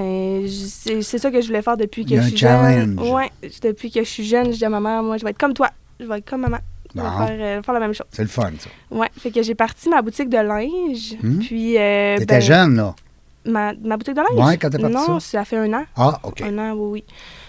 [0.50, 2.80] c'est, c'est ça que je voulais faire depuis que je suis challenge.
[2.80, 3.00] jeune.
[3.00, 3.30] Ouais,
[3.62, 5.54] depuis que je suis jeune, je dis à ma mère, moi, je vais être comme
[5.54, 5.70] toi.
[6.00, 6.58] Je vais être comme maman.
[6.96, 7.26] Je vais Bon.
[7.26, 8.08] faire, euh, faire la même chose.
[8.12, 8.70] C'est le fun, ça.
[8.94, 11.16] Ouais, fait que j'ai parti ma boutique de linge.
[11.24, 11.40] Hmm?
[11.40, 11.78] Puis...
[11.78, 12.96] euh, T'étais ben, jeune, là.
[13.46, 14.48] Ma, ma boutique de linge?
[14.48, 15.40] Ouais, quand t'es parti Non, ça?
[15.40, 15.84] ça fait un an.
[15.96, 16.42] Ah, OK.
[16.42, 17.04] Un an, oui, oui.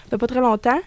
[0.05, 0.79] Ça fait pas très longtemps.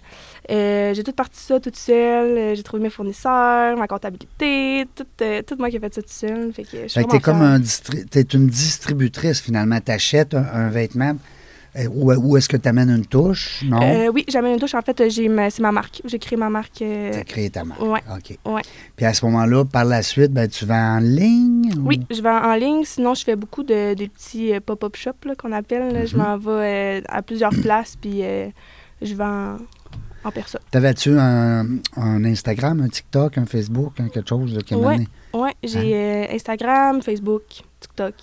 [0.50, 2.36] Euh, j'ai tout parti ça toute seule.
[2.38, 6.02] Euh, J'ai trouvé mes fournisseurs, ma comptabilité, tout, euh, tout moi qui ai fait ça
[6.02, 6.52] toute seule.
[6.52, 9.80] Fait que je suis Fait que t'es comme un distri- t'es une distributrice, finalement.
[9.80, 11.16] T'achètes un, un vêtement.
[11.78, 13.62] Euh, Où, où est-ce que tu amènes une touche?
[13.64, 13.80] Non?
[13.82, 14.74] Euh, oui, j'amène une touche.
[14.74, 16.00] En fait, j'ai c'est ma marque.
[16.04, 16.80] J'ai créé ma marque.
[16.82, 17.80] euh, T'as créé ta marque.
[17.82, 18.00] ouais.
[18.16, 18.38] OK.
[18.52, 18.62] Ouais.
[18.96, 21.70] Puis à ce moment-là, par la suite, ben, tu vas en ligne?
[21.78, 22.84] ou- Oui, je vais en ligne.
[22.84, 25.92] Sinon, je fais beaucoup de petits euh, pop-up shops qu'on appelle.
[25.92, 26.00] là.
[26.00, 26.06] Mhm.
[26.06, 28.22] Je m'en vais à plusieurs places, puis
[29.02, 29.56] je vais en,
[30.34, 30.60] personne.
[30.72, 35.06] T'avais-tu un, un Instagram, un TikTok, un Facebook, un quelque chose qui a Ouais.
[35.34, 36.34] Oui, j'ai Hein?
[36.34, 37.42] Instagram, Facebook,
[37.80, 38.14] TikTok,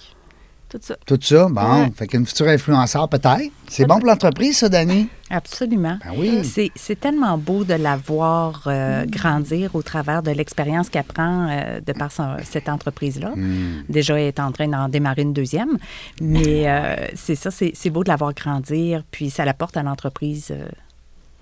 [0.74, 0.96] tout ça.
[1.06, 1.82] Tout ça, bon.
[1.84, 1.92] Ouais.
[1.96, 3.52] Fait qu'une future influenceur, peut-être.
[3.70, 5.08] C'est bon pour l'entreprise, ça, Dani?
[5.30, 5.98] Absolument.
[6.04, 6.44] Ben oui.
[6.44, 11.48] C'est, c'est tellement beau de la voir euh, grandir au travers de l'expérience qu'elle prend
[11.50, 13.32] euh, de par son- cette entreprise-là.
[13.36, 13.84] Hmm.
[13.90, 15.78] Déjà, elle est en train d'en démarrer une deuxième.
[16.22, 19.84] Mais euh, c'est ça, c'est, c'est beau de la voir grandir, puis ça l'apporte à
[19.84, 20.68] l'entreprise euh,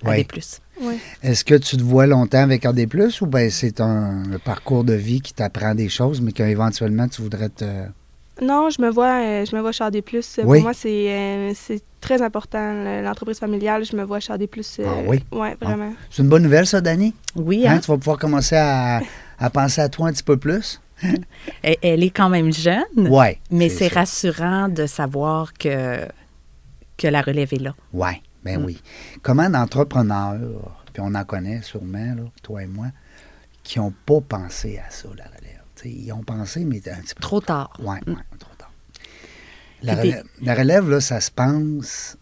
[0.05, 0.17] Oui.
[0.17, 0.59] des plus.
[0.81, 0.97] Ouais.
[1.23, 2.87] Est-ce que tu te vois longtemps avec AD+,
[3.21, 7.21] ou bien c'est un, un parcours de vie qui t'apprend des choses, mais qu'éventuellement, tu
[7.21, 7.65] voudrais te...
[8.41, 10.01] Non, je me vois, euh, je me vois chez AD+.
[10.03, 10.23] Oui.
[10.43, 13.85] Pour moi, c'est euh, c'est très important, le- l'entreprise familiale.
[13.85, 14.43] Je me vois AD+.
[14.79, 15.23] euh, Ah oui?
[15.31, 15.93] Ouais, vraiment.
[16.09, 17.13] C'est une bonne nouvelle, ça, Dani?
[17.35, 17.75] Oui, Hein?
[17.75, 17.79] hein?
[17.79, 19.01] Tu vas pouvoir commencer à,
[19.39, 20.81] à penser à toi un petit peu plus?
[21.63, 23.39] Elle, est quand même jeune, Ouais.
[23.49, 26.07] mais c'est rassurant de savoir que,
[26.97, 27.73] que la relève est là.
[27.93, 28.65] Ouais, ben Mm.
[28.65, 28.81] oui.
[29.23, 30.39] Comment d'entrepreneurs,
[30.93, 32.87] puis on en connaît sûrement, là, toi et moi,
[33.63, 35.50] qui n'ont pas pensé à ça, la relève?
[35.81, 37.73] T'sais, ils ont pensé, mais un petit peu Trop tard.
[37.79, 38.71] Oui, ouais, trop tard.
[39.81, 42.17] La relève, la relève, là, ça se pense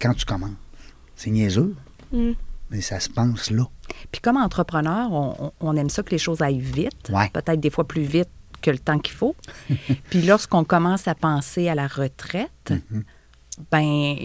[0.00, 0.50] quand tu commences.
[1.14, 1.76] C'est niaiseux,
[2.12, 2.32] Mm.
[2.70, 3.64] mais ça se pense là.
[4.10, 5.10] Puis comme entrepreneur,
[5.60, 7.28] on, aime ça que les choses aillent vite, Ouais.
[7.32, 8.28] peut-être des fois plus vite
[8.62, 9.36] que le temps qu'il faut.
[10.10, 13.02] Puis lorsqu'on commence à penser à la retraite, Mm-hmm.
[13.70, 14.16] ben,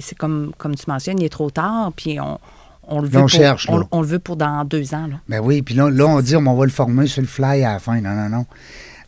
[0.00, 2.38] c'est comme, comme tu mentionnes, il est trop tard, puis on,
[2.84, 5.06] on le veut on pour, cherche, on, on le veut pour dans deux ans.
[5.06, 5.20] Là.
[5.28, 7.74] Ben oui, puis là, là, on dit on va le former sur le fly à
[7.74, 8.00] la fin.
[8.00, 8.46] Non, non, non.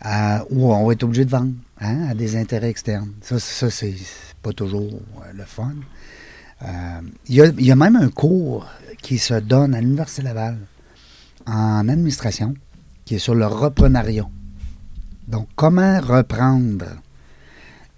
[0.07, 3.13] Euh, ou on va être obligé de vendre hein, à des intérêts externes.
[3.23, 3.95] Ça, ça c'est
[4.43, 5.73] pas toujours euh, le fun.
[6.63, 8.67] Euh, Il y, y a même un cours
[9.03, 10.59] qui se donne à l'Université Laval
[11.47, 12.55] en administration
[13.05, 14.29] qui est sur le reprenariat.
[15.29, 16.87] Donc, comment reprendre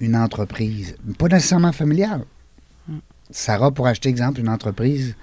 [0.01, 2.25] une entreprise, pas nécessairement familiale.
[3.31, 5.17] Sarah, pour acheter, exemple, une entreprise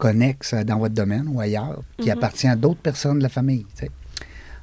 [0.00, 3.66] connexe dans votre domaine ou ailleurs, qui appartient à d'autres personnes de la famille.
[3.76, 3.90] tu sais.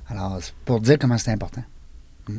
[0.09, 1.63] Alors, c'est pour dire comment c'est important.
[2.27, 2.37] Mm.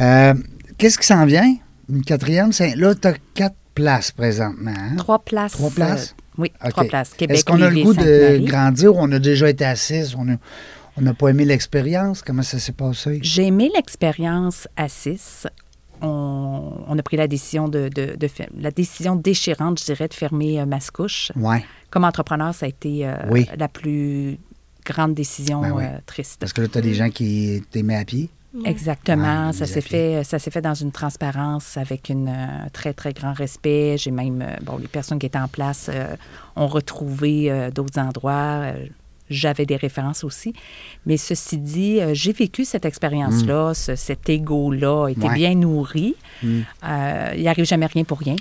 [0.00, 0.34] Euh,
[0.76, 1.56] Qu'est-ce qui s'en vient?
[1.88, 2.52] Une quatrième?
[2.52, 4.74] c'est- Là, tu as quatre places présentement.
[4.76, 4.96] hein?
[4.96, 5.52] Trois places.
[5.52, 6.14] Trois places?
[6.18, 7.14] euh, oui, trois places.
[7.14, 10.14] Québec, Est-ce qu'on a le goût de grandir ou on a déjà été à six?
[10.16, 10.36] On a-
[10.96, 12.22] on n'a pas aimé l'expérience?
[12.22, 13.18] Comment ça s'est passé?
[13.22, 15.46] J'ai aimé l'expérience à 6.
[16.02, 20.08] On, on a pris la décision de, de- de fer- la décision déchirante, je dirais,
[20.08, 21.32] de fermer euh, Mascouche.
[21.36, 21.56] Oui.
[21.90, 23.46] Comme entrepreneur, ça a été euh, Oui.
[23.56, 24.38] la plus
[24.84, 25.84] grande décision Ben oui.
[25.84, 26.38] euh, triste.
[26.40, 28.30] Parce que là, tu as des gens qui t'aimaient à pied.
[28.64, 29.48] Exactement.
[29.48, 32.94] Ouais, ça s'est fait, ça s'est fait dans une transparence avec une, euh, un très
[32.94, 33.96] très grand respect.
[33.98, 36.16] J'ai même bon les personnes qui étaient en place euh,
[36.56, 38.62] ont retrouvé euh, d'autres endroits.
[39.30, 40.52] J'avais des références aussi.
[41.06, 45.22] Mais ceci dit, euh, j'ai vécu cette expérience-là, ce- cet ego-là Mm.
[45.24, 45.34] Ouais.
[45.34, 46.14] bien nourri.
[46.42, 46.60] Mm.
[46.84, 48.36] Euh, il n'arrive jamais rien pour rien.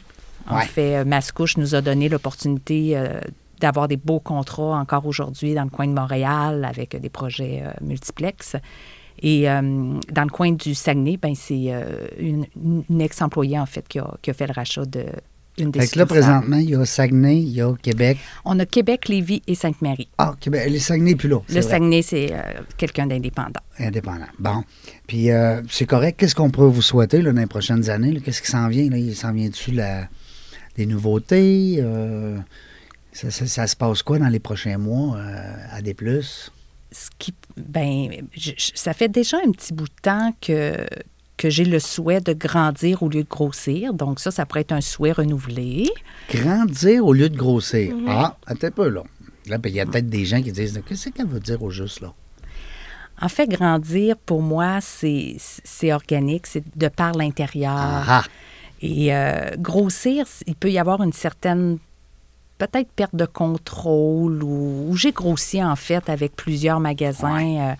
[0.49, 0.65] En Ouais.
[0.65, 3.19] fait, euh, Mascouche nous a donné l'opportunité euh,
[3.59, 7.71] d'avoir des beaux contrats encore aujourd'hui dans le coin de Montréal avec des projets euh,
[7.81, 8.55] multiplex.
[9.21, 9.61] Et euh,
[10.11, 12.45] dans le coin du Saguenay, ben, c'est euh, une,
[12.89, 15.05] une ex-employée, en fait, qui a, qui a fait le rachat de
[15.57, 18.17] une des Fait que là, présentement, il y a Saguenay, il y a Québec.
[18.45, 20.07] On a Québec, Lévis et Sainte-Marie.
[20.17, 20.67] Ah, Québec.
[20.69, 21.39] Les Saguenay plus là.
[21.47, 21.61] Le vrai.
[21.61, 22.41] Saguenay, c'est euh,
[22.77, 23.59] quelqu'un d'indépendant.
[23.79, 24.27] Indépendant.
[24.39, 24.63] Bon.
[25.07, 26.19] Puis, euh, c'est correct.
[26.19, 28.19] Qu'est-ce qu'on pourrait vous souhaiter là, dans les prochaines années?
[28.21, 28.89] Qu'est-ce qui s'en vient?
[28.89, 28.97] Là?
[28.97, 30.07] Il s'en vient-tu la...
[30.75, 31.77] des nouveautés?
[31.79, 32.37] Euh,
[33.13, 36.51] ça, ça- ça se passe quoi dans les prochains mois euh, à des plus?
[36.89, 40.73] ce qui, ben, je- ça fait déjà un petit bout de temps que,
[41.37, 43.93] que j'ai le souhait de grandir au lieu de grossir.
[43.93, 45.89] Donc ça, ça pourrait être un souhait renouvelé.
[46.33, 47.95] Grandir au lieu de grossir.
[47.95, 48.05] Mhm.
[48.09, 49.03] Ah, attends un peu, là.
[49.47, 51.69] Là, ben, il y a peut-être des gens qui disent Qu'est-ce qu'elle veut dire au
[51.69, 52.13] juste, là?
[53.19, 57.73] En fait, grandir, pour moi, c'est c'est organique, c'est de par l'intérieur.
[57.75, 58.23] Ah,
[58.81, 61.79] Et euh, grossir, il peut y avoir une certaine
[62.57, 67.69] peut-être perte de contrôle ou, ou j'ai grossi en fait avec plusieurs magasins.
[67.71, 67.73] euh,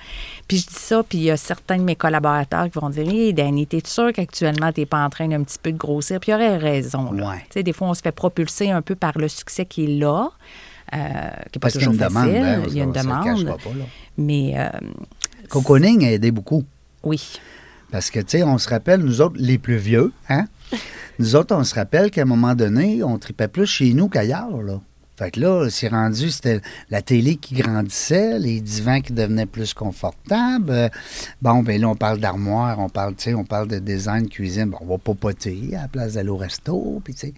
[0.47, 3.07] puis je dis ça, puis il y a certains de mes collaborateurs qui vont dire
[3.09, 6.19] Hé, Danny, t'es sûr qu'actuellement, t'es pas en train d'un petit peu de grossir?
[6.19, 7.11] Puis il y aurait raison.
[7.11, 7.29] là.
[7.29, 7.37] Ouais.
[7.45, 9.99] Tu sais, des fois, on se fait propulser un peu par le succès qui est
[9.99, 10.29] là,
[10.93, 10.97] euh,
[11.51, 12.29] qui n'est pas toujours demande.
[12.29, 13.45] hein, il y a une demande.
[13.45, 13.57] pas.
[14.17, 14.69] Mais euh,
[15.49, 16.63] Cocooning a aidé beaucoup.
[17.03, 17.21] oui.
[17.89, 20.45] Parce que, tu sais, on se rappelle, nous autres, les plus vieux, hein?
[21.19, 24.62] Nous autres, on se rappelle qu'à un moment donné, on tripait plus chez nous qu'ailleurs,
[24.62, 24.80] là.
[25.17, 29.73] Fait que là, c'est rendu, c'était la télé qui grandissait, les divans qui devenaient plus
[29.73, 30.91] confortables.
[31.41, 34.69] Bon, ben là, on parle d'armoire, on parle, on parle de design cuisine.
[34.69, 37.34] Bon, on va popoter à la place d'aller au resto, puis tu sais,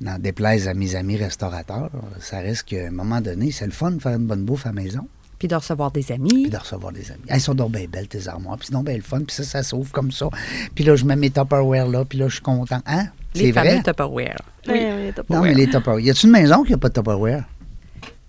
[0.00, 3.92] n'en déplaise à mes amis restaurateurs, ça reste qu'à un moment donné, c'est le fun
[3.92, 5.06] de faire une bonne bouffe à la maison
[5.42, 6.48] Puis de recevoir des puis amis.
[6.48, 7.24] de recevoir des amis.
[7.26, 8.56] Elles sont donc bien belles, tes armoires.
[8.58, 9.22] Puis c'est donc bien le fun.
[9.26, 10.28] Puis ça, ça s'ouvre comme ça.
[10.72, 12.04] Puis là, je mets mes Tupperware là.
[12.04, 12.80] Puis là, je suis content.
[12.86, 13.06] Hein?
[13.34, 13.70] C'est Les vrai?
[13.70, 14.36] fameux Tupperware.
[14.68, 15.98] Oui, oui, t'as pas Non, mais les Tupperware.
[15.98, 17.42] Y a-t-il une maison qui n'a pas de Tupperware?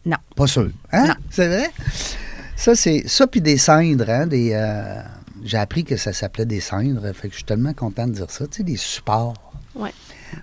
[0.08, 0.17] Non.
[0.36, 0.71] Pas sûr.
[0.91, 1.06] Hein?
[1.10, 1.13] Non.
[1.30, 1.69] C'est vrai?
[2.56, 4.10] Ça, c'est ça, puis des cendres.
[4.10, 4.26] Hein?
[4.26, 4.99] Des, euh,
[5.43, 7.13] J'ai appris que ça s'appelait des cendres.
[7.13, 8.47] Fait que je suis tellement content de dire ça.
[8.47, 9.36] Tu sais, des supports
[9.76, 9.93] Ouais.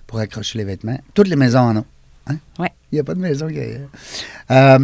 [0.07, 0.99] pour accrocher les vêtements.
[1.13, 1.85] Toutes les maisons en ont.
[2.27, 2.37] Hein?
[2.59, 2.71] Ouais.
[2.93, 4.75] Il n'y a pas de maison qui a.
[4.75, 4.79] Euh,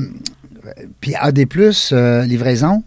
[1.01, 1.39] puis AD,
[1.91, 2.83] euh, livraison,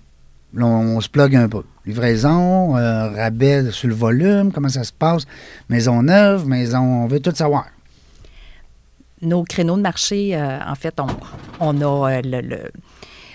[0.55, 1.63] là, on, on se plug un peu.
[1.87, 5.25] Livraison, euh, rabais sur le volume, comment ça se passe.
[5.69, 7.67] Maison neuve, maison, on veut tout savoir.
[9.23, 11.07] nos créneaux de marché, euh, en fait, on,
[11.61, 12.59] on a le, le,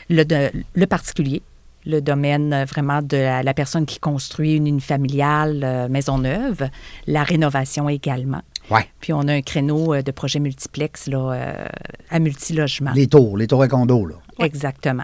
[0.09, 1.41] le, de- le particulier,
[1.85, 6.67] le domaine vraiment de la, la personne qui construit une unifamiliale euh, maison neuve,
[7.05, 8.41] la rénovation également.
[8.71, 8.87] Ouais.
[8.99, 11.67] Puis on a un créneau euh, de projet multiplex là, euh,
[12.09, 12.93] à multilogement.
[12.95, 14.15] Les tours, les tours à condo, là.
[14.39, 15.03] Exactement.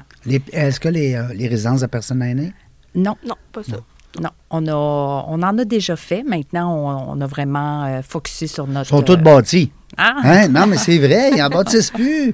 [0.52, 2.54] Est-ce que les, euh, les résidences de personnes aînées?
[2.96, 3.78] Non, Non, pas ça.
[4.22, 4.30] non.
[4.50, 6.24] On, a, on en a déjà fait.
[6.24, 8.90] Maintenant, on, on a vraiment euh, focusé sur notre...
[8.90, 9.72] sont toutes bâties.
[9.98, 10.16] Ah!
[10.24, 10.48] Hein?
[10.50, 12.34] Non, mais c'est vrai, ils en bâtissent plus.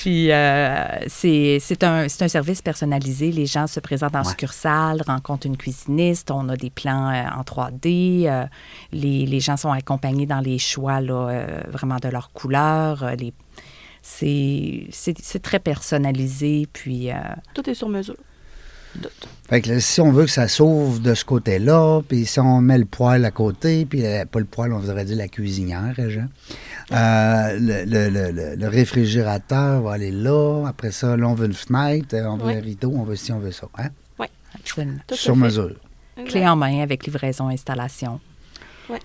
[0.00, 3.30] Puis, euh, c'est c'est un, c'est un service personnalisé.
[3.32, 4.24] Les gens se présentent en Ouais.
[4.28, 6.30] succursale, rencontrent une cuisiniste.
[6.30, 8.26] On a des plans euh, en 3D.
[8.28, 8.44] euh,
[8.92, 13.02] les, les gens sont accompagnés dans les choix là, euh, vraiment de leur couleur.
[13.02, 13.32] euh, les-
[14.06, 16.68] c'est très personnalisé.
[16.72, 17.14] Puis, euh,
[17.54, 18.16] Tout est sur mesure.
[19.02, 19.08] Tout.
[19.48, 22.60] Fait que là, si on veut que ça s'ouvre de ce côté-là, puis si on
[22.60, 25.94] met le poêle à côté, puis euh, pas le poêle, on voudrait dire la cuisinière,
[25.96, 26.26] Jean.
[26.92, 30.64] Euh, le, le- le- le- le réfrigérateur va aller là.
[30.68, 32.58] Après ça, là, on veut une fenêtre, on veut Ouais.
[32.58, 33.66] un rideau, on veut ci, on veut ça.
[33.78, 33.88] Hein?
[34.56, 34.98] absolument.
[35.08, 35.74] Tout Sur mesure.
[36.16, 36.30] Exact.
[36.30, 38.20] Clé en main avec livraison, installation.
[38.88, 38.98] Puis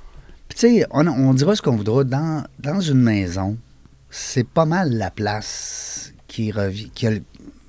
[0.50, 2.04] tu sais, on, on dira ce qu'on voudra.
[2.04, 3.58] Dans, dans une maison,
[4.10, 7.24] c'est pas mal la place qui revient, qui a le-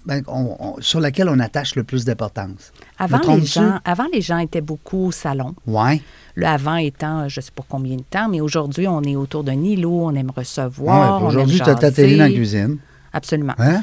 [0.06, 2.72] ben, on- on- sur laquelle on attache le plus d'importance.
[2.98, 5.54] Avant les, gens, avant, les gens étaient beaucoup au salon.
[5.66, 6.00] Ouais.
[6.34, 9.16] Le avant étant, euh, je ne sais pas combien de temps, mais aujourd'hui, on est
[9.16, 11.22] autour d'un îlot, on aime recevoir.
[11.22, 12.78] Aujourd'hui, tu as ta télé dans la cuisine.
[13.12, 13.54] Absolument.
[13.58, 13.82] Hein?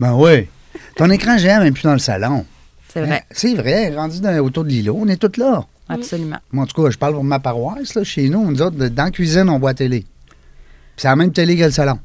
[0.00, 0.48] Ben oui.
[0.96, 2.44] Ton écran géant, même plus dans le salon.
[2.88, 3.18] C'est vrai.
[3.22, 3.26] Hein?
[3.30, 5.64] C'est vrai, rendu dans- autour de l'îlot, on est tous là.
[5.88, 6.38] Absolument.
[6.52, 8.88] Moi, en tout cas, je parle pour ma paroisse, là, chez nous, nous autres, de-
[8.88, 10.04] dans la cuisine, on voit la télé.
[10.96, 11.98] C'est la même télé que le salon.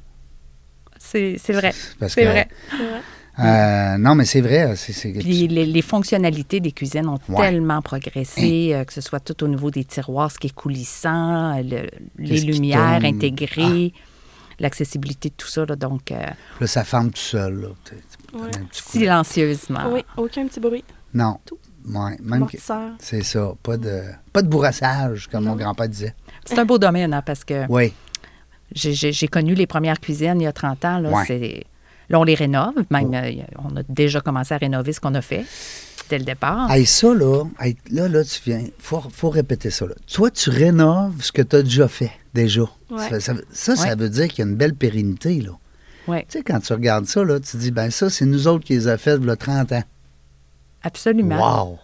[0.97, 1.71] C'est vrai.
[2.07, 2.47] C'est vrai.
[2.69, 3.07] C'est vrai.
[3.39, 4.73] euh, non, mais c'est vrai.
[5.19, 7.49] Puis les, les fonctionnalités des cuisines ont Ouais.
[7.49, 11.57] Tellement progressé, euh, que ce soit tout au niveau des tiroirs, ce qui est coulissant,
[11.61, 13.93] le- les lumières intégrées,
[14.59, 15.65] l'accessibilité de tout ça.
[15.65, 16.17] là, donc, euh,
[16.59, 17.61] Là, ça ferme tout seul.
[17.61, 17.67] Là.
[18.71, 19.91] Silencieusement.
[19.93, 20.83] Oui, aucun petit bruit.
[21.13, 21.37] Non.
[21.45, 21.57] Tout.
[21.87, 22.57] Ouais, même que-
[22.99, 23.53] c'est ça.
[23.63, 24.01] Pas de,
[24.33, 26.13] pas de bourrassage, comme mon grand-père disait.
[26.45, 27.93] C'est un beau domaine, hein, parce que Oui.
[28.73, 30.99] J'ai- connu les premières cuisines il y a 30 ans.
[30.99, 31.65] Là, Ouais.
[32.09, 32.73] là on les rénove.
[32.89, 33.15] Même, Oh.
[33.15, 33.31] euh,
[33.71, 35.45] on a déjà commencé à rénover ce qu'on a fait
[36.09, 36.71] dès le départ.
[36.71, 38.63] Hey, ça, là, hey, là, là, tu viens.
[38.79, 39.85] faut, faut répéter ça.
[39.85, 39.93] Là.
[40.11, 42.63] Toi, tu rénoves ce que tu as déjà fait, déjà.
[42.89, 43.07] Ouais.
[43.09, 43.95] Ça, ça, ça, ça Ouais.
[43.95, 45.51] veut dire qu'il y a une belle pérennité, là.
[46.07, 48.47] Oui, Tu sais, quand tu regardes ça, là, tu te dis, ben ça, c'est nous
[48.47, 49.83] autres qui les a fait, il y a 30 ans.
[50.81, 51.37] absolument.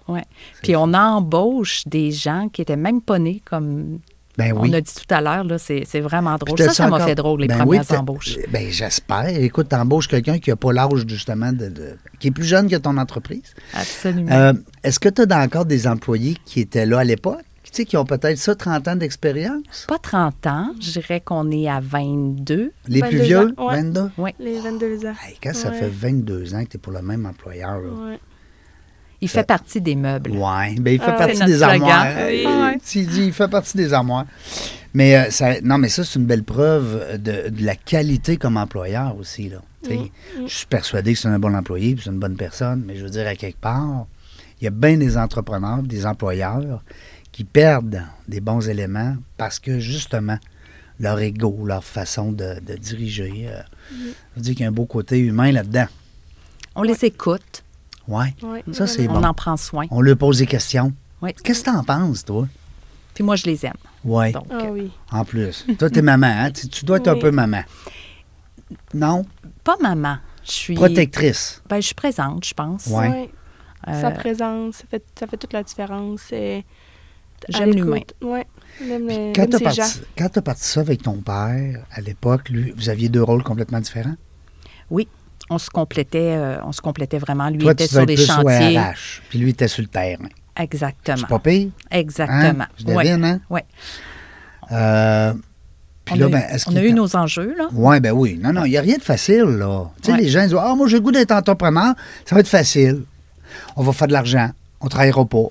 [0.08, 0.14] Wow!
[0.16, 0.24] Ouais.
[0.64, 4.00] Puis on embauche des gens qui étaient même pas nés, comme
[4.38, 4.70] Ben oui.
[4.70, 5.44] on a dit tout à l'heure.
[5.44, 6.58] là, C'est c'est vraiment drôle.
[6.60, 8.38] Ça, ça m'a encore- fait drôle, les Ben premières oui, embauches.
[8.52, 9.28] Ben, j'espère.
[9.30, 12.76] Écoute, t'embauches quelqu'un qui n'a pas l'âge, justement, de, de- qui est plus jeune que
[12.76, 13.54] ton entreprise.
[13.74, 14.32] Absolument.
[14.32, 17.86] Euh, Est-ce que tu as encore des employés qui étaient là à l'époque, tu sais,
[17.86, 19.86] qui ont peut-être ça, 30 ans d'expérience?
[19.88, 22.72] Pas 30 ans, je dirais qu'on est à 22.
[22.88, 23.76] Les plus 22 vieux, ans, ouais.
[23.82, 24.12] 22?
[24.40, 25.14] Les 22 ans.
[25.28, 27.90] Hey, quand ça fait 22 ans que tu es pour le même employeur, là.
[28.12, 28.20] Ouais.
[29.22, 30.32] Il fait partie des meubles.
[30.32, 32.06] Ouais, ben il fait Ah, partie des armoires.
[32.28, 32.44] Oui.
[32.46, 32.78] Euh, Ouais.
[32.86, 34.26] Tu dis, il fait partie des armoires.
[34.94, 38.58] Mais euh, ça, non, mais ça, c'est une belle preuve de, de la qualité comme
[38.58, 39.50] employeur aussi.
[39.50, 39.58] Là.
[39.84, 40.48] Sais, Mm.
[40.48, 43.04] Je suis persuadé que c'est un bon employé, puis c'est une bonne personne, mais je
[43.04, 44.08] veux dire, à quelque part,
[44.60, 46.82] il y a bien des entrepreneurs, des employeurs
[47.32, 50.38] qui perdent des bons éléments parce que justement,
[51.00, 53.60] leur ego, leur façon de, de diriger, euh,
[53.92, 53.96] Mm.
[53.98, 55.86] je veux dire qu'il y a un beau côté humain là-dedans.
[56.76, 57.64] On les écoute,
[58.08, 58.34] Ouais.
[58.44, 59.20] Ouais, Ça, c'est vraiment.
[59.20, 59.28] on bon.
[59.30, 59.86] en prend soin.
[59.92, 60.94] On leur pose des questions.
[61.22, 61.34] Oui.
[61.44, 62.48] Qu'est-ce que t'en penses, toi?
[63.14, 63.74] Puis moi, je les aime.
[64.04, 64.92] Oui, Donc, Ah oui.
[65.12, 65.66] en plus.
[65.80, 66.52] Toi, t'es maman, hein?
[66.52, 67.22] Tu, tu dois être un Oui.
[67.22, 67.62] peu maman.
[68.94, 69.26] Non?
[69.64, 70.18] pas maman.
[70.44, 70.76] Je suis.
[70.76, 71.62] Protectrice.
[71.68, 72.86] Ben, je suis présente, je pense.
[72.88, 73.10] Ouais.
[73.10, 73.30] Ouais.
[73.88, 76.22] Euh, Sa présence, ça fait, ça fait toute la différence.
[77.50, 78.00] J'aime l'humain.
[78.22, 78.46] Ouais.
[78.82, 83.10] Le- Quand t'as ces parti, parti ça avec ton père, à l'époque, lui, vous aviez
[83.10, 84.16] deux rôles complètement différents?
[84.90, 85.08] Oui,
[85.50, 87.50] on se complétait, euh, on se complétait vraiment.
[87.50, 88.80] Lui Toi, était tu sur des plus chantiers.
[88.80, 90.28] RH, puis lui était sur le terrain.
[90.58, 91.18] Exactement.
[91.18, 91.70] C'est pas pire?
[91.92, 92.64] Exactement.
[92.64, 92.68] Hein?
[92.78, 93.40] Je devine, hein?
[93.50, 93.62] Oui.
[94.72, 95.34] Euh,
[96.04, 97.68] puis On, là, ben, est-ce on a eu nos enjeux, là.
[97.74, 98.40] Oui, ben oui.
[98.42, 99.86] Non, non, il n'y a rien de facile, là.
[100.02, 100.18] Tu sais, Ouais.
[100.22, 101.94] les gens disent Ah, moi, j'ai le goût d'être entrepreneur,
[102.26, 103.04] ça va être facile.
[103.76, 104.50] On va faire de l'argent,
[104.82, 105.48] on ne travaillera pas.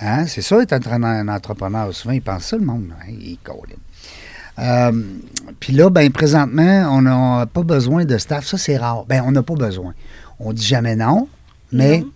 [0.00, 0.26] Hein?
[0.26, 1.94] C'est ça, être un entrepreneur.
[1.94, 2.88] Souvent, ils pensent ça, le monde.
[3.00, 3.06] Hein?
[3.10, 3.76] Ils collent.
[4.58, 4.92] Euh,
[5.60, 8.46] Puis là, ben présentement, on n'a pas besoin de staff.
[8.46, 9.04] Ça, c'est rare.
[9.06, 9.94] Ben, on n'a pas besoin.
[10.38, 11.28] On dit jamais non,
[11.72, 12.10] mais, Non.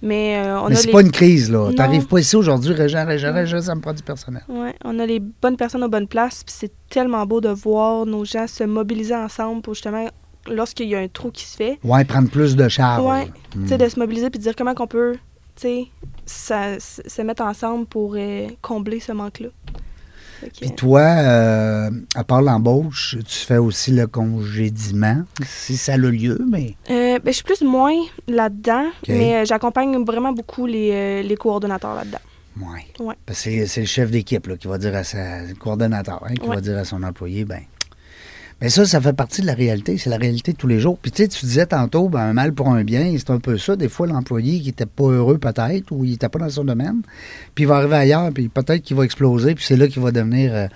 [0.00, 0.92] Mais euh, on mais c'est les...
[0.92, 1.72] pas une crise, là.
[1.72, 4.42] N'arrives pas ici aujourd'hui, Régent, Régent, Régent, ça me prend du personnel.
[4.48, 8.06] Ouais, on a les bonnes personnes aux bonnes places, puis c'est tellement beau de voir
[8.06, 10.06] nos gens se mobiliser ensemble pour justement,
[10.48, 13.02] lorsqu'il y a un trou qui se fait, Ouais, prendre plus de charge.
[13.56, 13.62] Hmm.
[13.62, 15.16] tu sais, de se mobiliser puis de dire comment qu'on peut,
[15.56, 15.88] tu
[16.26, 19.48] sais, se mettre ensemble pour euh, combler ce manque-là.
[20.40, 25.96] Que, Puis toi, euh, à part l'embauche, tu fais aussi le congédiement, si ça a
[25.96, 26.74] le lieu, mais...
[26.90, 27.96] euh, ben, je suis plus moins
[28.28, 32.18] là-dedans, mais euh, j'accompagne vraiment beaucoup les, euh, les coordonnateurs là-dedans.
[32.60, 33.04] Ouais.
[33.04, 33.14] Ouais.
[33.26, 36.56] Parce que c'est, le chef d'équipe qui va dire à sa coordonnateur, hein, qui Ouais.
[36.56, 37.60] va dire à son employé, ben
[38.60, 39.98] Mais ça, ça fait partie de la réalité.
[39.98, 40.98] C'est la réalité de tous les jours.
[41.00, 43.56] Puis tu sais, tu disais tantôt, ben, un mal pour un bien, c'est un peu
[43.56, 43.76] ça.
[43.76, 47.02] Des fois, l'employé qui n'était pas heureux peut-être, ou il n'était pas dans son domaine,
[47.54, 50.10] puis il va arriver ailleurs, puis peut-être qu'il va exploser, puis c'est là qu'il va
[50.10, 50.66] devenir, euh,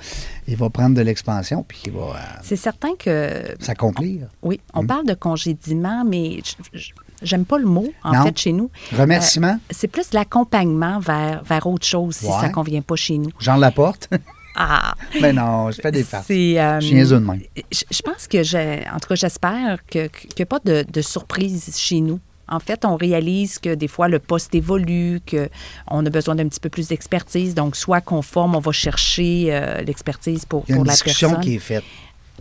[0.47, 4.29] il va prendre de l'expansion, puis il va euh, C'est certain que, s'accomplir.
[4.43, 4.87] oui, on Mm.
[4.87, 8.23] parle de congédiement, mais je- je- j'aime pas le mot, en Non.
[8.27, 8.71] fait, chez nous.
[8.97, 13.31] Remerciement, C'est plus l'accompagnement vers, vers autre chose si ça convient pas chez nous.
[13.41, 14.09] Jean Laporte.
[14.55, 14.95] Ah!
[15.21, 16.27] Mais non, je fais des farces.
[16.31, 17.41] Euh, Je suis de même.
[17.73, 21.01] Je, je pense que, j'ai, en tout cas, j'espère qu'il n'y a pas de, de
[21.01, 22.21] surprise chez nous.
[22.49, 26.61] En fait, on réalise que des fois, le poste évolue, qu'on a besoin d'un petit
[26.61, 27.55] peu plus d'expertise.
[27.55, 30.89] Donc, soit qu'on forme, on va chercher euh, l'expertise pour, Il y a pour une
[30.89, 31.45] la discussion personne.
[31.45, 31.85] qui est faite.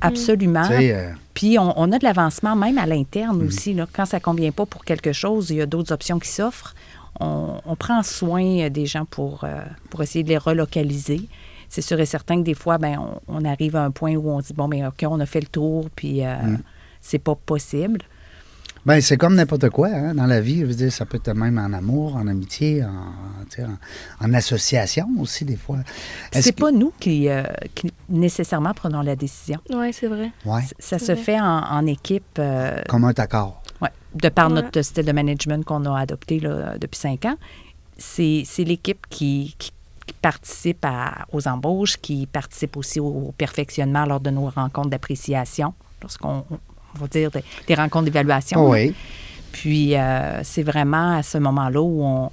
[0.01, 0.67] Absolument.
[0.71, 2.89] Euh, Puis, on, on a de l'avancement même à Mm.
[2.89, 3.73] l'interne aussi.
[3.73, 3.87] Là.
[3.93, 6.73] Quand ça ne convient pas pour quelque chose, il y a d'autres options qui s'offrent.
[7.19, 11.21] On, on prend soin des gens pour, euh, pour essayer de les relocaliser.
[11.73, 14.29] C'est sûr et certain que des fois, ben, on, on arrive à un point où
[14.29, 16.57] on dit, bon, mais OK, on a fait le tour, puis euh, Mm.
[16.99, 18.01] c'est pas possible.
[18.85, 20.59] Ben, c'est comme n'importe quoi hein, dans la vie.
[20.61, 25.55] Je veux dire, ça peut être même en amour, en amitié, en, association aussi, des
[25.55, 25.77] fois.
[26.33, 27.43] C'est que- pas nous qui, euh,
[27.75, 29.59] qui nécessairement prenons la décision.
[29.69, 30.31] Oui, c'est vrai.
[30.45, 31.15] Ouais, Ça se vrai.
[31.15, 33.61] fait en, en équipe, euh, comme un accord.
[33.81, 34.55] ouais, de par Ouais.
[34.55, 37.35] notre style de management qu'on a adopté là, depuis cinq ans.
[37.97, 39.71] C'est c'est l'équipe qui, qui-
[40.11, 44.89] qui participe à- aux embauches, qui participe aussi au, au perfectionnement lors de nos rencontres
[44.89, 46.43] d'appréciation, lorsqu'on
[46.95, 48.69] on va dire des, des rencontres d'évaluation.
[48.69, 48.93] Oui.
[49.51, 52.29] Puis euh, c'est vraiment à ce moment-là où on,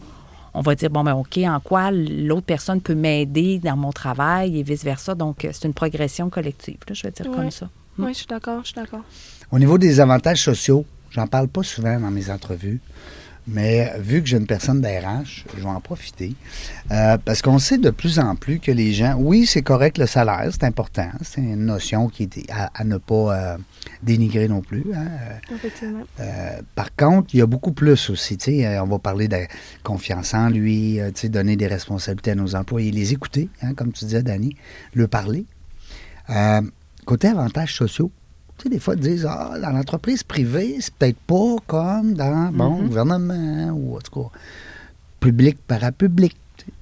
[0.55, 4.59] on va dire, bon, ben OK, en quoi l'autre personne peut m'aider dans mon travail
[4.59, 5.15] et vice-versa.
[5.15, 7.37] Donc, euh, c'est une progression collective, là, je vais dire Ouais.
[7.37, 7.69] comme ça.
[7.99, 9.03] Oui, je suis d'accord, je suis d'accord.
[9.51, 12.81] Au niveau des avantages sociaux, j'en parle pas souvent dans mes entrevues,
[13.49, 16.35] mais vu que j'ai une personne d'RH, je vais en profiter.
[16.91, 20.07] Euh, parce qu'on sait de plus en plus que les gens, oui, c'est correct le
[20.07, 23.15] salaire, c'est important, c'est une notion qui est à, à ne pas
[23.55, 23.57] euh,
[24.03, 24.85] dénigrer non plus.
[24.95, 25.07] hein.
[25.55, 26.05] Effectivement.
[26.21, 28.39] Euh, par contre, il y a beaucoup plus aussi.
[28.81, 29.39] on va parler de
[29.83, 34.23] confiance en lui, donner des responsabilités à nos employés, les écouter, hein, comme tu disais,
[34.23, 34.57] Danny,
[34.95, 35.45] le parler.
[37.07, 38.11] Côté avantages sociaux,
[38.59, 42.51] tu sais, des fois, ils disent Ah, dans l'entreprise privée, c'est peut-être pas comme dans,
[42.53, 42.87] bon, Mhm.
[42.89, 44.29] gouvernement ou en tout cas,
[45.21, 46.35] public, parapublic.
[46.57, 46.73] tu sais.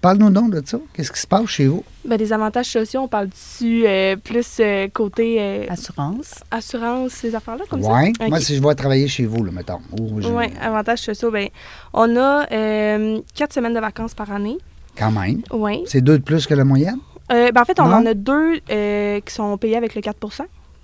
[0.00, 0.78] Parle-nous donc de ça.
[0.92, 1.82] Qu'est-ce qui se passe chez vous?
[2.04, 3.84] Ben, des avantages sociaux, on parle dessus
[4.22, 6.34] plus euh, côté euh, Assurance.
[6.50, 8.12] assurance, ces affaires-là, comme Oui.
[8.18, 8.26] ça?
[8.28, 8.44] Moi, Ok.
[8.44, 9.80] si je vais travailler chez vous, là, mettons.
[9.98, 11.30] Oui, avantages sociaux.
[11.32, 11.48] Ben,
[11.92, 14.58] on a euh, quatre semaines de vacances par année.
[14.96, 15.42] Quand même.
[15.52, 15.82] Oui.
[15.86, 16.98] C'est deux de plus que la moyenne?
[17.32, 17.96] Euh, ben, en fait, on Non?
[17.96, 20.16] en a deux euh, qui sont payés avec le 4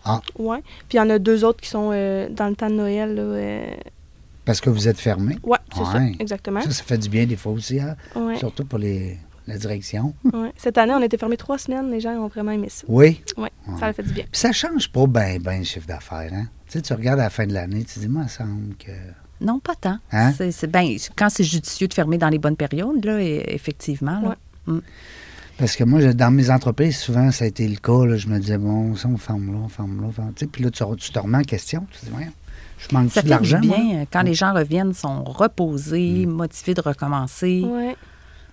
[0.05, 0.21] Ah.
[0.38, 0.59] Oui.
[0.88, 3.15] Puis il y en a deux autres qui sont euh, dans le temps de Noël.
[3.15, 3.67] Là, euh,
[4.45, 5.38] Parce que vous êtes fermé.
[5.43, 6.61] Ouais, c'est ça, exactement.
[6.62, 7.97] Ça, ça fait du bien des fois aussi, hein?
[8.17, 10.15] Ouais, surtout pour les, la direction.
[10.33, 10.53] ouais.
[10.57, 11.91] Cette année, on était fermé trois semaines.
[11.91, 12.85] Les gens ont vraiment aimé ça.
[12.88, 13.23] Oui?
[13.37, 13.79] Oui, Ouais.
[13.79, 14.25] ça a fait du bien.
[14.31, 16.47] Puis ça change pas bien, bien le chiffre d'affaires, hein?
[16.67, 18.75] Tu sais, tu regardes à la fin de l'année, tu dis, moi, il me semble
[18.77, 18.91] que...
[19.41, 19.99] Non, pas tant.
[20.12, 20.33] Hein?
[20.37, 24.21] C'est, ben, quand c'est judicieux de fermer dans les bonnes périodes, là, et- effectivement.
[24.21, 24.37] là.
[24.69, 24.81] Ouais.
[25.59, 28.05] Parce que moi, je- dans mes entreprises, souvent, ça a été le cas.
[28.07, 30.09] là, je me disais, bon, ça, on ferme là, on ferme là.
[30.09, 31.87] on ferme- tu sais, Puis là, tu, tu te remets en question.
[31.91, 32.33] Tu te dis, voyons,
[32.79, 33.61] je manque Ça de fait l'argent.
[33.61, 37.62] bien euh, quand les gens reviennent, sont reposés, motivés de recommencer.
[37.65, 37.97] Ouais.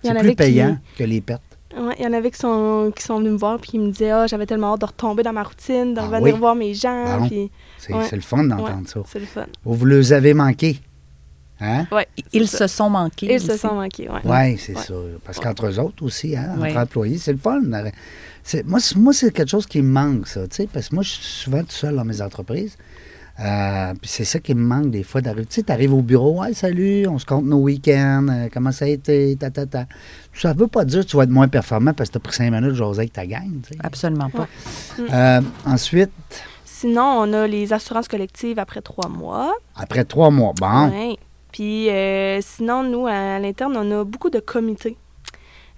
[0.02, 1.42] Il y C'est en plus avait qui- payant que les pertes.
[1.76, 3.90] Ouais, il y en avait qui sont, qui sont venus me voir puis qui me
[3.92, 6.40] disaient Ah, j'avais tellement hâte de retomber dans ma routine, de Ah revenir oui?
[6.40, 7.18] voir mes gens.
[7.20, 7.28] Bon?
[7.28, 8.08] Puis, C'est Ouais.
[8.12, 8.86] le fun d'entendre Ouais.
[8.86, 9.00] ça.
[9.06, 9.46] c'est le fun.
[9.64, 10.80] Vous, vous les avez manqués.
[11.60, 11.86] Hein?
[11.92, 12.66] Ouais, Ils ça.
[12.68, 13.34] se sont manqués.
[13.34, 14.20] Ils se sont manqués, ouais.
[14.24, 14.82] Oui, c'est Ouais.
[14.82, 14.94] ça.
[15.24, 16.76] Parce qu'entre eux autres aussi, hein, entre Ouais.
[16.76, 17.60] employés, c'est le fun.
[18.64, 20.48] Moi, c'est- moi, c'est quelque chose qui me manque, ça.
[20.48, 22.76] tu sais, Parce que moi, je suis souvent tout seul dans mes entreprises.
[23.38, 25.46] Euh, puis c'est ça qui me manque des fois d'arriver.
[25.46, 28.84] Tu sais, t'arrives au bureau, ouais, salut, on se compte nos week-ends, euh, comment ça
[28.84, 29.86] a été, ta, ta, ta.
[30.34, 32.50] Ça veut pas dire que tu vas être moins performant parce que t'as pris cinq
[32.50, 33.48] minutes de jaser avec ta gang.
[33.66, 33.80] tu sais.
[33.82, 34.46] Absolument pas.
[35.10, 36.10] Euh, ensuite,
[36.64, 39.54] Sinon, on a les assurances collectives après trois mois.
[39.76, 41.16] après trois mois, bon, Ouais.
[41.52, 44.96] Puis euh, sinon, nous, à l'interne, on a beaucoup de comités.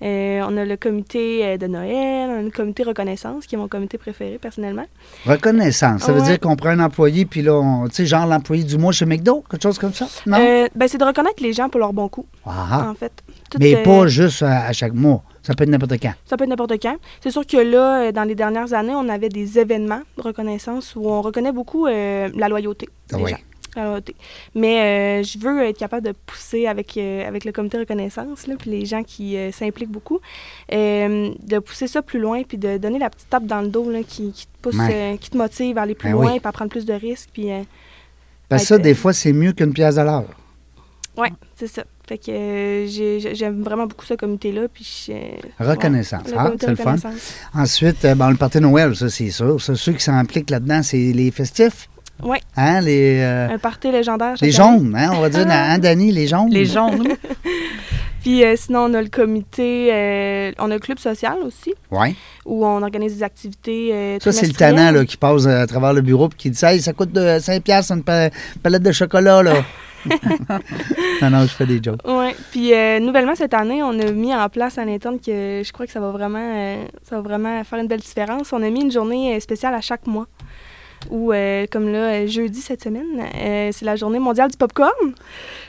[0.02, 3.58] Euh, on a le comité euh, de Noël, on a le comité reconnaissance, qui est
[3.58, 4.86] mon comité préféré personnellement.
[5.24, 6.02] reconnaissance.
[6.02, 6.26] Ça veut Ouais.
[6.26, 9.06] dire qu'on prend un employé, puis là, on- tu sais, genre l'employé du mois chez
[9.06, 10.08] McDo, quelque chose comme ça?
[10.26, 10.38] Non?
[10.40, 13.12] Euh, ben, c'est de reconnaître les gens pour leur bon coup, Ah, en fait.
[13.48, 15.22] Tout, mais euh, pas juste à, à chaque mois.
[15.44, 16.12] Ça peut être n'importe quand.
[16.24, 16.96] Ça peut être n'importe quand.
[17.20, 21.08] C'est sûr que là, dans les dernières années, on avait des événements de reconnaissance où
[21.08, 23.30] on reconnaît beaucoup la loyauté des oui.
[23.30, 23.36] gens.
[24.54, 28.54] Mais euh, je veux être capable de pousser avec, euh, avec le comité reconnaissance, là,
[28.58, 30.20] puis les gens qui euh, s'impliquent beaucoup,
[30.70, 34.00] de pousser ça plus loin, puis de donner la petite tape dans le dos là,
[34.06, 35.16] qui, qui te pousse, Ouais.
[35.20, 36.38] qui te motive à aller plus Ben loin, oui.
[36.40, 37.30] puis à prendre plus de risques.
[37.32, 37.46] Puis,
[38.50, 40.26] Ouais, ça, des fois, c'est mieux qu'une pièce à l'heure.
[41.16, 41.84] Oui, c'est ça.
[42.06, 42.24] Fait que
[42.88, 44.68] j'ai- j'ai- j'aime vraiment beaucoup ce comité-là.
[44.72, 45.08] Puis
[45.58, 46.26] Reconnaissance.
[46.28, 46.96] Ouais, Ah, c'est le fun.
[47.54, 49.60] Ensuite, bon, le party Noël, ça, c'est sûr.
[49.60, 51.88] Ça, ceux qui s'impliquent là-dedans, c'est les festifs.
[52.22, 52.40] Ouais.
[52.56, 54.34] Hein, les, euh, Un party légendaire.
[54.40, 54.78] les année.
[54.78, 55.72] jaunes, hein, on va dire, Ah.
[55.72, 56.50] hein, Dani, les jaunes.
[56.50, 57.08] Les jaunes.
[58.22, 62.14] Puis euh, sinon, on a le comité, euh, on a le club social aussi, Oui.
[62.46, 63.90] où on organise des activités.
[63.92, 66.64] euh, Ça, c'est le tannant là, qui passe à travers le bureau et qui dit
[66.64, 68.30] Hey, ça coûte de 5 piastres une pa-
[68.62, 69.42] palette de chocolat.
[69.42, 69.54] là.
[71.22, 72.00] non, non, je fais des jokes.
[72.04, 72.26] Oui.
[72.52, 75.86] Puis euh, nouvellement cette année, on a mis en place à l'interne que je crois
[75.86, 78.52] que ça va vraiment, euh, ça va vraiment faire une belle différence.
[78.52, 80.26] On a mis une journée spéciale à chaque mois.
[81.10, 83.04] Où, euh, comme là, euh, jeudi cette semaine,
[83.36, 84.90] euh, c'est la journée mondiale du popcorn.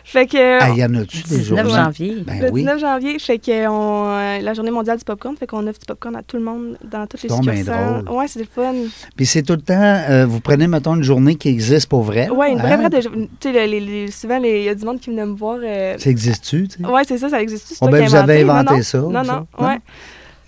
[0.06, 0.60] Fait que.
[0.62, 1.76] Ah, Il y en a-tu des 19 jours?
[1.76, 2.18] janvier.
[2.28, 2.62] Ben le oui.
[2.62, 5.86] 19 janvier, fait que on, euh, la journée mondiale du popcorn, fait qu'on offre du
[5.86, 8.04] popcorn à tout le monde dans toutes les succursales.
[8.04, 8.18] drôle.
[8.18, 8.74] Ouais, c'est le fun.
[9.16, 9.74] Puis c'est tout le temps,
[10.10, 12.30] euh, vous prenez, mettons, une journée qui existe pour vrai.
[12.30, 12.90] Ouais, une vraie, hein?
[12.90, 12.90] vraie.
[12.90, 15.26] de- Tu sais, les- les- les- souvent, les- il y a du monde qui venait
[15.26, 15.58] me voir.
[15.64, 16.68] euh, Ça existe-tu?
[16.68, 16.86] tu sais?
[16.90, 17.68] Ouais, c'est ça, ça existe.
[17.70, 18.82] C'est Oh, ben, vous as avez inventé non.
[18.82, 19.34] ça, Non, ça?
[19.34, 19.68] non, Non?
[19.68, 19.78] ouais.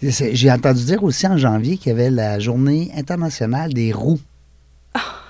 [0.01, 4.19] J'ai entendu dire aussi en janvier qu'il y avait la journée internationale des roux.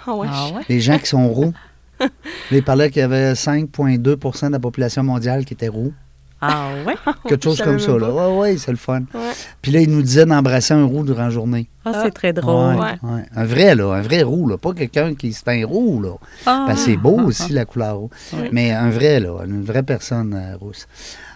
[0.08, 0.28] Ah ouais.
[0.30, 0.62] Ah ouais?
[0.70, 1.54] Les gens qui sont roux.
[2.00, 2.08] Là,
[2.52, 5.94] il parlait qu'il y avait 5,2% de la population mondiale qui était roux.
[6.42, 6.96] Ah ouais?
[7.28, 7.98] Quelque chose comme ça.
[7.98, 8.12] Là.
[8.12, 9.02] Ouais, ouais, c'est le fun.
[9.14, 9.32] Ouais.
[9.62, 11.70] Puis là, il nous disait d'embrasser un roux durant la journée.
[11.86, 12.76] Ah, c'est très drôle.
[12.76, 12.98] Ouais.
[13.02, 13.26] ouais.
[13.36, 13.94] Un vrai, là.
[13.94, 14.58] Un vrai roux, là.
[14.58, 16.16] Pas quelqu'un qui se peint roux, là.
[16.46, 16.66] Ah.
[16.68, 18.10] Parce que c'est beau aussi, la couleur roux.
[18.34, 18.50] Ouais.
[18.52, 19.46] Mais un vrai, là.
[19.46, 20.88] Une vraie personne euh, rousse.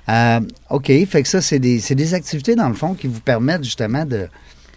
[0.09, 0.88] Euh, OK.
[1.07, 4.05] Fait que ça, c'est des, c'est des activités, dans le fond, qui vous permettent justement
[4.05, 4.28] de,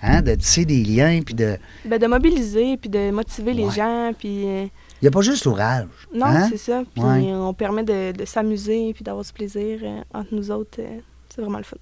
[0.03, 1.21] hein, de tisser des liens.
[1.25, 1.57] Puis de.
[1.85, 3.71] Ben, de mobiliser, puis de motiver les Ouais.
[3.75, 4.45] gens, puis...
[4.47, 4.67] euh,
[5.01, 5.87] Il n'y a pas juste l'orage.
[6.15, 6.49] non, hein?
[6.51, 6.83] c'est ça.
[6.95, 7.33] Puis Ouais.
[7.33, 10.79] on permet de, de s'amuser, puis d'avoir du plaisir euh, entre nous autres.
[10.81, 10.99] euh,
[11.35, 11.77] c'est vraiment le fun.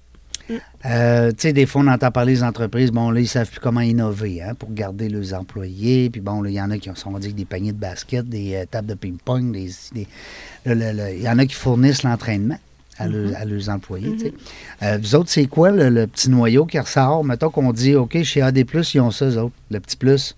[0.85, 3.59] Euh, tu sais, des fois, on entend parler des entreprises, bon, là, ils savent plus
[3.59, 6.09] comment innover hein, pour garder leurs employés.
[6.09, 8.27] Puis bon, là, il y en a qui ont, on dire, des paniers de basket,
[8.27, 9.69] des euh, tables de ping-pong, des,
[10.65, 12.57] il y en a qui fournissent l'entraînement
[13.01, 14.17] à, leurs- à leurs employés.
[14.19, 14.33] sais.
[14.83, 17.23] Euh, vous autres, c'est quoi le, le petit noyau qui ressort?
[17.23, 18.57] Mettons qu'on dit, OK, chez AD,
[18.93, 20.35] ils ont ça, eux autres, le petit plus.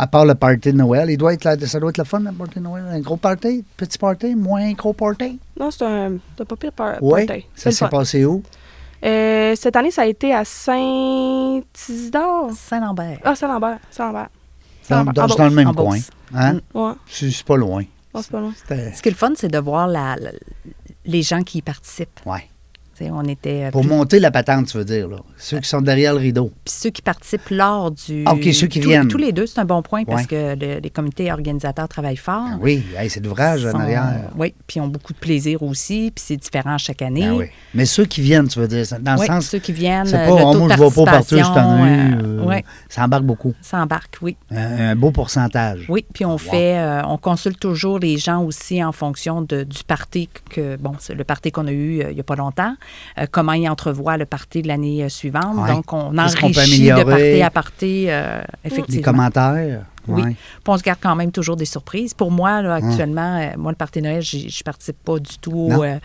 [0.00, 2.20] À part le party de Noël, il doit être là, ça doit être le fun,
[2.20, 2.84] le party de Noël.
[2.88, 5.40] Un gros party, petit party, moins gros party?
[5.58, 7.26] Non, c'est un, c'est pas pire par Oui.
[7.26, 7.44] party.
[7.56, 8.42] Ça s'est passé où?
[9.04, 12.52] Euh, cette année, ça a été à Saint-Isidore.
[12.52, 13.18] Saint-Lambert.
[13.24, 13.78] Ah, Saint-Lambert.
[13.90, 14.28] Saint-Lambert.
[14.88, 15.14] Dans, Saint-Lambert.
[15.26, 15.98] dans- dans le même En coin.
[16.34, 16.60] Hein?
[16.74, 17.82] Ouais, C'est c'est pas loin.
[18.30, 18.52] Pas loin.
[18.94, 20.32] Ce qui est le fun, c'est de voir la- la-
[21.04, 22.20] les gens qui y participent.
[22.26, 22.48] Ouais.
[23.12, 23.64] On était.
[23.64, 25.18] euh, Pour plus- monter la patente, tu veux dire, là.
[25.36, 26.50] Ceux qui sont derrière le rideau.
[26.64, 28.24] Puis ceux qui participent lors du.
[28.26, 29.08] Ah, OK, ceux qui tous- viennent.
[29.08, 32.44] Tous les deux, c'est un bon point parce que le- les comités organisateurs travaillent fort.
[32.54, 34.30] Ah oui, hey, c'est de l'ouvrage en Sont- arrière.
[34.36, 37.22] Oui, puis ils ont beaucoup de plaisir aussi, puis c'est différent chaque année.
[37.22, 37.44] Ben oui.
[37.74, 39.46] Mais ceux qui viennent, tu veux dire, dans le sens.
[39.46, 41.44] ceux qui viennent, C'est euh, pas, le oh, taux de moi, je vais pas partir
[41.46, 42.14] cette participation, année.
[42.22, 43.54] euh, euh, ouais, Ça embarque beaucoup.
[43.60, 44.36] ça embarque, oui.
[44.50, 45.86] Un, un beau pourcentage.
[45.88, 46.38] Oui, puis on Wow.
[46.38, 50.92] fait, euh, on consulte toujours les gens aussi en fonction de- du party que, bon,
[50.98, 52.74] c'est le party qu'on a eu euh, il n'y a pas longtemps,
[53.18, 55.56] euh, comment ils entrevoient le party de l'année euh, suivante.
[55.58, 55.68] Ouais.
[55.72, 59.02] Donc, on enrichit de party à party, euh, Les effectivement.
[59.12, 59.82] commentaires?
[60.06, 60.22] Oui.
[60.22, 60.30] ouais.
[60.30, 62.14] Puis on se garde quand même toujours des surprises.
[62.14, 65.70] Pour moi, là, actuellement, euh, moi, le party Noël, je ne participe pas du tout
[65.82, 65.98] euh,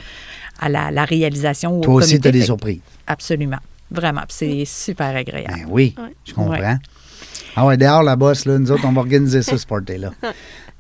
[0.59, 1.79] à la, la réalisation.
[1.81, 2.81] Toi au aussi, tu as des Fait- surprises.
[3.07, 3.59] Absolument.
[3.89, 4.23] Vraiment.
[4.27, 5.53] C'est super agréable.
[5.55, 6.13] Ben oui, Ouais.
[6.25, 6.59] je comprends.
[6.59, 6.75] Ouais.
[7.55, 10.09] Ah ouais, dehors, la bosse, là, nous autres, on va organiser ça, ce party-là.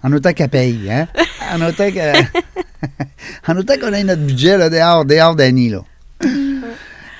[0.01, 1.07] En autant qu'elle paye, hein?
[1.53, 1.85] En autant
[3.79, 5.83] qu'on ait notre budget, là, dehors, dehors d'Annie, là.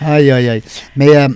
[0.05, 0.63] Aïe, aïe, aïe.
[0.97, 1.29] Mais euh,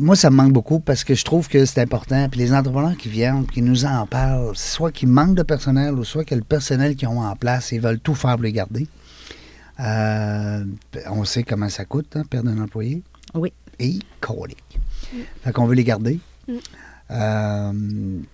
[0.00, 2.28] moi, ça me manque beaucoup parce que je trouve que c'est important.
[2.28, 6.04] Puis les entrepreneurs qui viennent, qui nous en parlent, soit qu'ils manquent de personnel ou
[6.04, 8.86] soit que le personnel qu'ils ont en place, ils veulent tout faire pour les garder.
[9.80, 10.64] Euh,
[11.10, 13.02] on sait comment ça coûte, hein, perdre un employé.
[13.34, 13.52] Oui.
[13.78, 14.78] Et colique.
[15.42, 16.20] Fait qu'on veut les garder.
[16.46, 16.52] Mm.
[17.10, 17.72] Euh,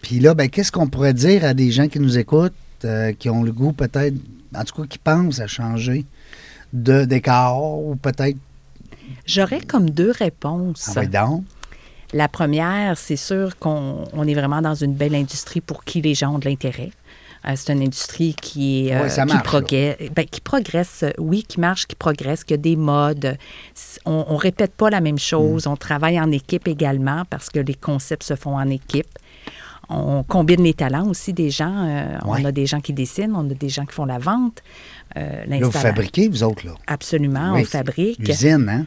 [0.03, 2.55] Puis là, ben, qu'est-ce qu'on pourrait dire à des gens qui nous écoutent,
[3.19, 4.17] qui ont le goût peut-être,
[4.55, 6.07] en tout cas qui pensent à changer
[6.73, 8.39] de d'écart ou peut-être.
[9.27, 10.91] J'aurais comme deux réponses.
[10.97, 11.45] Ah, ben donc?
[12.13, 16.15] La première, c'est sûr qu'on on est vraiment dans une belle industrie pour qui les
[16.15, 16.91] gens ont de l'intérêt.
[17.47, 21.43] Euh, c'est une industrie qui, est, euh, qui, marche, progresse, ben, qui progresse, euh, oui,
[21.43, 23.39] qui marche, qui progresse, qui a des modes.
[24.05, 25.67] On, on répète pas la même chose.
[25.67, 25.71] Mm.
[25.71, 29.09] On travaille en équipe également parce que les concepts se font en équipe.
[29.89, 31.87] On combine les talents aussi des gens.
[31.87, 32.41] Euh, Ouais.
[32.43, 34.63] On a des gens qui dessinent, on a des gens qui font la vente.
[35.17, 36.75] Là, vous fabriquez, vous autres, là.
[36.87, 38.21] Absolument, Oui, on fabrique.
[38.29, 38.87] Usine, hein?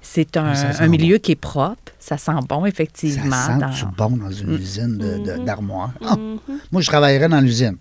[0.00, 1.92] C'est un, Ça sent un milieu qui est propre.
[1.98, 3.30] Ça sent bon, effectivement.
[3.32, 4.54] Ça dans- sent bon dans une Mm.
[4.60, 5.44] usine de- de- Mhm.
[5.44, 5.92] d'armoires.
[6.04, 6.16] Ah!
[6.16, 6.38] Mhm.
[6.72, 7.76] Moi, je travaillerais dans l'usine.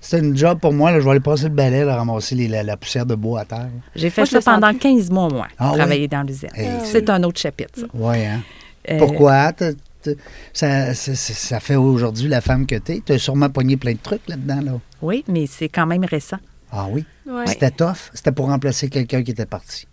[0.00, 0.90] C'est une job pour moi.
[0.90, 3.40] Là, je vais aller passer le balai, là, ramasser les- la, la poussière de bois
[3.40, 3.68] à terre.
[3.94, 4.78] J'ai fait Moi, ça pendant plus.
[4.80, 5.78] 15 mois, moi, Ah oui?
[5.78, 6.48] travailler dans l'usine.
[6.54, 7.86] Hey, Ah C'est un autre chapitre, ça.
[7.94, 8.40] Oui, hein?
[8.90, 9.52] Euh, Pourquoi?
[9.52, 9.70] T'as-
[10.52, 13.00] ça, ça, ça- ça fait aujourd'hui la femme que tu es.
[13.06, 14.60] Tu as sûrement pogné plein de trucs là-dedans.
[14.60, 14.72] Là.
[15.02, 16.38] Oui, mais c'est quand même récent.
[16.72, 17.04] Ah oui?
[17.26, 17.46] Ouais.
[17.46, 18.10] C'était tough?
[18.12, 19.86] C'était pour remplacer quelqu'un qui était parti.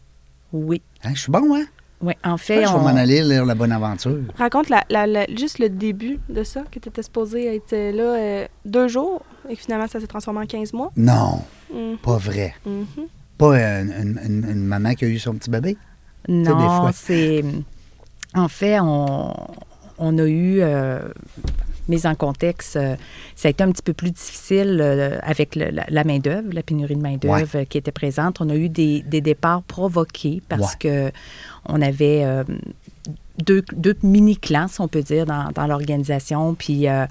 [0.53, 0.81] Oui.
[1.03, 1.65] Hein, je suis bon, hein?
[2.01, 4.19] Oui, en Je fait, vais on- m'en aller lire La Bonne Aventure.
[4.37, 8.03] Raconte la, la- la- juste le début de ça, que tu étais supposé être là
[8.15, 10.91] euh, deux jours et que finalement ça s'est transformé en 15 mois?
[10.95, 11.41] Non,
[11.73, 12.55] Mhm, pas vrai.
[12.65, 12.85] mhm.
[13.37, 15.77] Pas une, une- une- une maman qui a eu son petit bébé.
[16.29, 16.91] Non, fois.
[16.93, 17.43] c'est.
[18.33, 19.33] En fait, on,
[19.97, 20.59] on a eu.
[20.61, 20.99] euh,
[21.89, 22.95] mise en contexte, euh,
[23.35, 26.63] ça a été un petit peu plus difficile euh, avec le- la, la main-d'œuvre, la
[26.63, 28.39] pénurie de main-d'œuvre euh, qui était présente.
[28.41, 31.11] On a eu des, des départs provoqués parce que
[31.65, 32.23] on avait
[33.43, 36.55] deux, deux mini-clans, si on peut dire, dans, dans l'organisation.
[36.55, 36.87] Puis.
[36.87, 37.05] euh,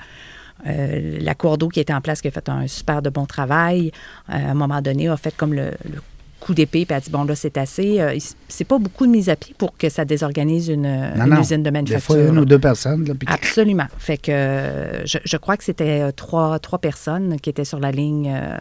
[0.66, 3.92] la Cour d'eau qui était en place, qui a fait un super de bon travail,
[4.28, 6.00] euh, à un moment donné, a fait comme le, le
[6.48, 8.00] coup d'épée, puis a dit, bon, là, c'est assez.
[8.00, 8.16] Euh,
[8.48, 11.40] c'est pas beaucoup de mise à pied pour que ça désorganise une, Non, une non.
[11.40, 12.14] usine de Des manufacture.
[12.16, 13.04] fois, une ou deux personnes.
[13.06, 13.86] Là, puis Absolument.
[13.98, 17.78] Fait que euh, je, je crois que c'était euh, trois, trois personnes qui étaient sur
[17.80, 18.56] la ligne euh,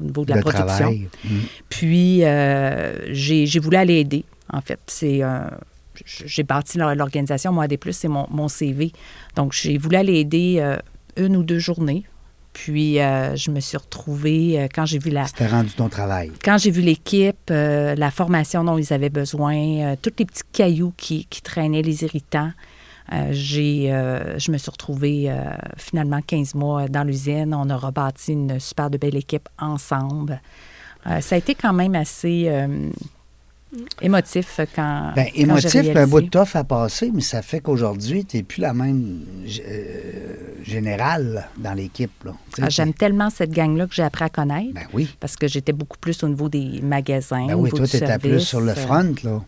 [0.00, 0.90] au niveau de la le production.
[1.24, 1.28] Mm.
[1.68, 4.80] Puis, euh, j'ai voulu aller aider, en fait.
[4.86, 5.22] C'est...
[5.22, 5.38] euh,
[6.04, 8.92] j'ai bâti l'or- l'organisation, moi, des plus, c'est mon, mon CV.
[9.36, 10.76] Donc, j'ai voulu aller aider euh,
[11.16, 12.04] une ou deux journées.
[12.52, 16.32] Puis, euh, je me suis retrouvée, euh, quand j'ai vu la, C'était rendu ton travail.
[16.42, 20.92] quand j'ai vu l'équipe, euh, la formation dont ils avaient besoin, tous les petits cailloux
[20.96, 22.52] qui, qui traînaient, les irritants,
[23.30, 23.86] j'ai,
[24.36, 25.34] je me suis retrouvée
[25.78, 27.54] finalement 15 mois dans l'usine.
[27.54, 30.42] On a rebâti une super de belle équipe ensemble.
[31.20, 32.50] Ça a été quand même assez
[34.00, 35.12] émotif quand.
[35.14, 36.06] Ben, quand j'ai émotif, un réalisé.
[36.06, 39.20] bout de tough à passer, mais ça fait qu'aujourd'hui, tu n'es plus la même
[39.66, 42.10] euh, générale dans l'équipe.
[42.60, 44.72] Ah, J'aime tellement cette gang-là que j'ai appris à connaître.
[44.74, 45.14] Ben oui.
[45.20, 47.46] Parce que j'étais beaucoup plus au niveau des magasins.
[47.46, 49.42] Ben oui, toi, tu étais plus sur le Euh, front, là.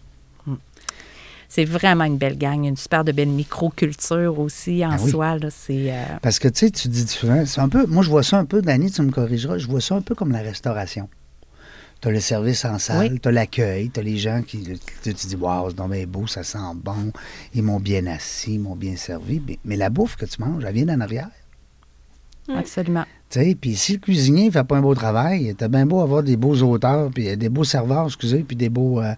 [1.53, 5.11] C'est vraiment une belle gang, une super de belle microculture aussi en Ben oui.
[5.11, 5.37] soi.
[5.37, 8.23] Là, euh, Parce que, tu sais, tu dis souvent, c'est un peu, moi, je vois
[8.23, 11.09] ça un peu, Dani, tu me corrigeras, je vois ça un peu comme la restauration.
[12.01, 13.21] Tu as le service en salle, Oui.
[13.21, 14.63] tu as l'accueil, tu as les gens qui,
[15.03, 17.13] tu, tu dis, waouh, c'est donc bien beau, ça sent bon,
[17.55, 19.43] ils m'ont bien assis, ils m'ont bien servi.
[19.47, 21.29] Mais, mais la bouffe que tu manges, elle vient d'en arrière.
[22.49, 22.55] Mm.
[22.57, 23.05] absolument.
[23.29, 26.01] Tu sais, puis si le cuisinier ne fait pas un beau travail, t'as bien beau
[26.01, 29.15] avoir des beaux auteurs, puis euh, des beaux serveurs, excusez, puis des beaux, euh,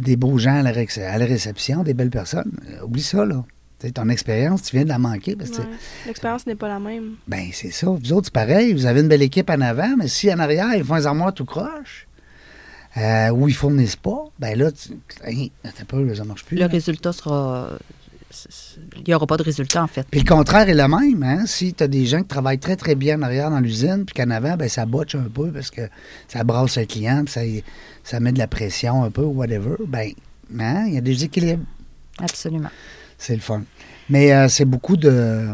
[0.00, 2.52] des beaux gens à la, ré- à la réception, des belles personnes.
[2.70, 3.44] Euh, oublie ça, là.
[3.78, 5.36] Tu sais, ton expérience, tu viens de la manquer.
[5.36, 5.68] Parce que, Ouais.
[6.06, 7.16] L'expérience n'est pas la même.
[7.28, 7.88] ben, c'est ça.
[7.88, 8.72] Vous autres, c'est pareil.
[8.72, 11.34] Vous avez une belle équipe en avant, mais si en arrière, ils font les armoires
[11.34, 12.06] tout croche,
[12.96, 14.90] euh, ou ils fournissent pas, ben là, tu.
[15.24, 15.70] Hey, là,
[16.14, 16.56] ça marche plus.
[16.56, 16.68] Le là.
[16.68, 17.70] résultat sera.
[18.96, 20.06] Il n'y aura pas de résultat, en fait.
[20.10, 21.44] Puis le contraire est le même, hein?
[21.46, 24.14] Si tu as des gens qui travaillent très, très bien en arrière dans l'usine, puis
[24.14, 25.82] qu'en avant, ben, ça botche un peu parce que
[26.28, 27.40] ça brasse le client, puis ça,
[28.02, 30.10] ça met de la pression un peu, ou whatever, ben,
[30.58, 31.64] hein, il y a des équilibres.
[32.18, 32.70] Absolument.
[33.18, 33.62] C'est le fun.
[34.08, 35.46] Mais euh, c'est beaucoup de.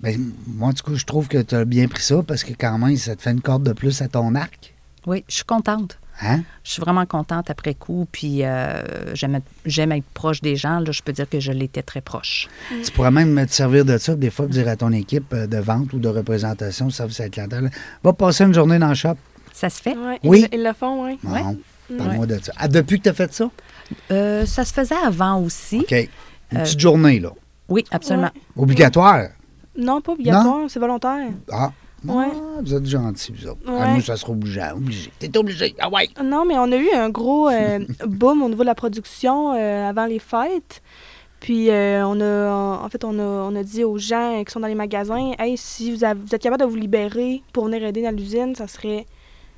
[0.00, 2.76] Ben, moi, tout cas, je trouve que tu as bien pris ça parce que quand
[2.78, 4.74] même, ça te fait une corde de plus à ton arc.
[5.06, 5.98] Oui, je suis contente.
[6.20, 6.42] Hein?
[6.62, 8.06] Je suis vraiment contente après coup.
[8.12, 8.82] Puis euh,
[9.14, 10.80] j'aime être, j'aime être proche des gens.
[10.80, 12.48] Là, je peux dire que je l'étais très proche.
[12.84, 15.46] Tu pourrais même te servir de ça, des fois, pour dire à ton équipe euh,
[15.46, 17.70] de vente ou de représentation, à la clientèle,
[18.02, 19.14] va passer une journée dans le shop.
[19.52, 19.96] Ça se fait?
[19.96, 20.46] Ouais, Oui.
[20.52, 21.18] Ils, ils le font, oui.
[21.24, 21.56] Non,
[21.96, 22.52] parle-moi de ça.
[22.56, 23.50] Ah, depuis que tu as fait ça?
[24.10, 25.80] Euh, ça se faisait avant aussi.
[25.80, 26.08] OK.
[26.52, 27.30] Une Euh, petite journée, là.
[27.68, 28.30] Oui, absolument.
[28.56, 29.28] Obligatoire?
[29.76, 31.28] Non, pas obligatoire, c'est volontaire.
[31.50, 31.72] Ah.
[32.04, 32.26] Ouais.
[32.34, 33.60] Ah, vous êtes gentils, vous autres.
[33.66, 33.94] Ah, Ouais.
[33.94, 34.60] nous, ça sera obligé.
[34.74, 35.10] Obligé.
[35.18, 35.74] T'es obligé.
[35.78, 36.08] Ah ouais.
[36.22, 39.88] Non, mais on a eu un gros euh, boom au niveau de la production euh,
[39.88, 40.82] avant les fêtes.
[41.38, 44.60] Puis euh, on a en fait on a, on a dit aux gens qui sont
[44.60, 47.84] dans les magasins Hey, si vous, avez- vous êtes capable de vous libérer pour venir
[47.84, 49.06] aider dans l'usine, ça serait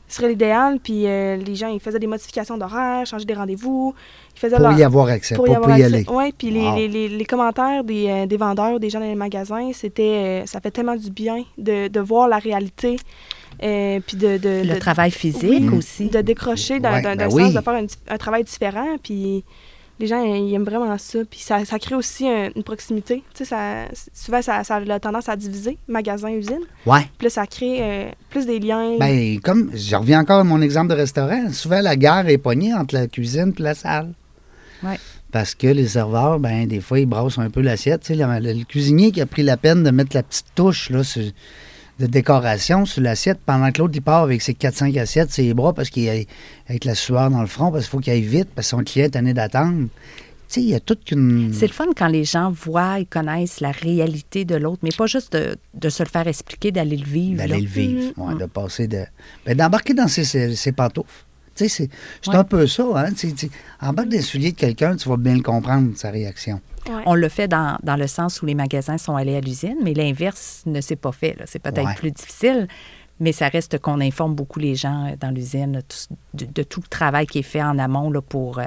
[0.08, 0.78] serait l'idéal.
[0.82, 3.94] Puis euh, les gens ils faisaient des modifications d'horaire, changeaient des rendez-vous.
[4.36, 5.94] Ils faisaient Pour leur- y avoir accès, pour y avoir y accès.
[5.96, 6.04] aller.
[6.08, 6.76] Ouais, puis les, Wow.
[6.76, 10.46] les, les, les commentaires des, euh, des vendeurs, des gens dans les magasins, c'était euh,
[10.46, 12.96] ça fait tellement du bien de, de voir la réalité.
[13.62, 16.08] euh, puis de, de, Le de- travail physique oui, aussi.
[16.08, 17.44] de décrocher d'un Ouais, d'un- ben oui.
[17.44, 18.96] sens, de faire un, un travail différent.
[19.02, 19.44] Puis
[20.00, 21.20] les gens, ils aiment vraiment ça.
[21.30, 23.22] Puis ça, ça crée aussi un- une proximité.
[23.34, 26.60] Tu sais, ça, souvent, ça, ça a la tendance à diviser magasin-usine.
[26.86, 27.08] Ouais.
[27.18, 28.96] Puis là, ça crée euh, plus des liens.
[28.98, 31.50] Ben, comme, je reviens encore à mon exemple de restaurant.
[31.52, 34.12] Souvent, la gare est pognée entre la cuisine et la salle.
[34.82, 34.98] Ouais.
[35.32, 38.02] Parce que les serveurs, ben, des fois, ils brassent un peu l'assiette.
[38.02, 40.90] Tu sais, le, le- cuisinier qui a pris la peine de mettre la petite touche,
[40.90, 41.02] là,
[42.00, 45.72] de décoration sur l'assiette pendant que l'autre, il part avec ses 4-5 assiettes, ses bras,
[45.72, 46.26] parce qu'il est
[46.68, 48.82] avec la sueur dans le front, parce qu'il faut qu'il aille vite, parce que son
[48.82, 49.88] client est tanné d'attendre.
[50.48, 51.52] Tu sais, il y a toute une...
[51.54, 55.06] C'est le fun quand les gens voient et connaissent la réalité de l'autre, mais pas
[55.06, 57.38] juste de, de se le faire expliquer, d'aller le vivre.
[57.38, 59.04] D'aller le vivre, ouais, de passer de.
[59.46, 61.24] ben, d'embarquer dans ses, ses, ses pantoufles.
[61.56, 61.88] Tu sais,
[62.22, 62.36] c'est, Ouais.
[62.36, 63.12] un peu ça, hein.
[63.16, 63.48] Tu tu
[63.80, 66.60] embarque des souliers de quelqu'un, tu vas bien le comprendre, sa réaction.
[66.88, 67.02] Ouais.
[67.06, 69.94] On le fait dans, dans le sens où les magasins sont allés à l'usine, mais
[69.94, 71.34] l'inverse ne s'est pas fait.
[71.38, 71.44] là.
[71.46, 71.94] C'est peut-être Ouais.
[71.94, 72.68] plus difficile,
[73.20, 75.82] mais ça reste qu'on informe beaucoup les gens euh, dans l'usine
[76.34, 78.64] de, de tout le travail qui est fait en amont là, pour euh,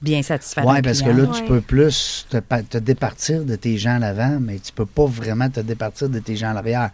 [0.00, 1.48] bien satisfaire Oui, parce que là, tu Ouais.
[1.48, 5.04] peux plus te, pa- te départir de tes gens à l'avant, mais tu peux pas
[5.06, 6.90] vraiment te départir de tes gens à l'arrière.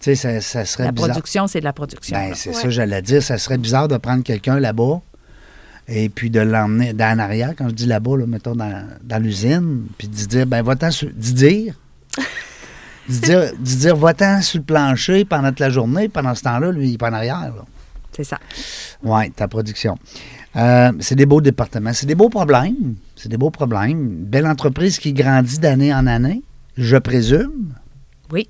[0.00, 1.10] Tu sais, ça, ça serait La bizarre.
[1.12, 2.14] production, c'est de la production.
[2.18, 2.54] Ben, c'est Ouais.
[2.56, 3.22] ça, j'allais dire.
[3.22, 5.00] Ça serait bizarre de prendre quelqu'un là-bas
[5.88, 9.22] et puis de l'emmener dans en arrière, quand je dis là-bas, là, mettons dans, dans
[9.22, 11.10] l'usine, puis d'y dire, ben, va-t'en sur.
[11.10, 11.74] d'y dire.
[13.08, 16.08] d'y dire, dire, va-t'en sur le plancher pendant toute la journée.
[16.08, 17.52] Pendant ce temps-là, lui, il est pas en arrière.
[18.12, 18.38] C'est ça.
[19.02, 19.98] Oui, ta production.
[20.56, 21.92] Euh, c'est des beaux départements.
[21.92, 22.94] C'est des beaux problèmes.
[23.16, 24.08] C'est des beaux problèmes.
[24.24, 26.42] Belle entreprise qui grandit d'année en année,
[26.78, 27.74] je présume.
[28.32, 28.48] Oui.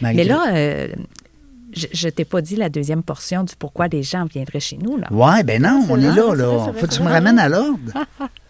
[0.00, 0.88] Malgré- Mais là, euh,
[1.76, 4.96] je ne t'ai pas dit la deuxième portion du pourquoi les gens viendraient chez nous.
[4.96, 5.06] Là.
[5.12, 6.46] Ouais, ben non, on est là, là.
[6.48, 7.92] vrai, Faut que tu me ramènes à l'ordre.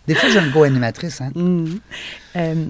[0.07, 1.33] Des fois, j'ai une co-animatrice, hein.
[1.35, 1.81] Mhm.
[2.37, 2.65] Euh,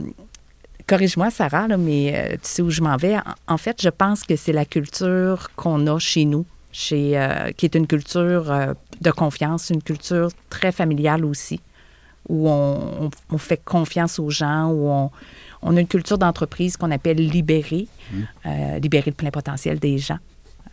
[0.86, 3.16] Corrige-moi, Sarah, là, mais euh, tu sais où je m'en vais.
[3.16, 7.50] En, en fait, je pense que c'est la culture qu'on a chez nous, chez, euh,
[7.56, 8.52] qui est une culture
[9.00, 11.60] de confiance, une culture très familiale aussi,
[12.28, 15.10] où on, on- on fait confiance aux gens, où on,
[15.62, 17.88] on a une culture d'entreprise qu'on appelle libérer,
[18.46, 20.18] euh, libérer le plein potentiel des gens.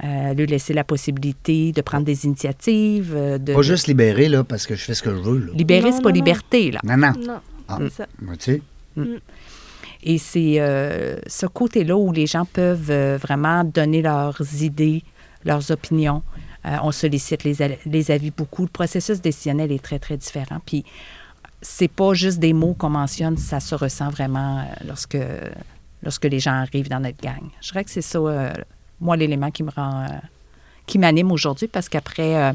[0.03, 3.13] Euh, lui laisser la possibilité de prendre des initiatives.
[3.15, 5.53] euh, de, Pas juste libéré, là, parce que je fais ce que je veux, là.
[5.55, 6.81] Libérer, c'est pas non, liberté, là.
[6.83, 7.13] Non, non.
[7.25, 7.39] Non,
[7.69, 7.77] Ah.
[7.79, 8.07] c'est ça.
[8.37, 8.61] Tu sais.
[10.03, 15.03] Et c'est euh, ce côté-là où les gens peuvent euh, vraiment donner leurs idées,
[15.45, 16.21] leurs opinions.
[16.65, 18.63] Euh, on sollicite les, avis beaucoup.
[18.63, 20.59] Le processus décisionnel est très, très différent.
[20.65, 20.83] Puis,
[21.61, 25.17] c'est pas juste des mots qu'on mentionne, ça se ressent vraiment lorsque,
[26.03, 27.49] lorsque les gens arrivent dans notre gang.
[27.61, 28.51] Je dirais que c'est ça, euh,
[29.01, 30.07] moi, l'élément qui me rend, euh,
[30.85, 32.53] qui m'anime aujourd'hui, parce qu'après euh,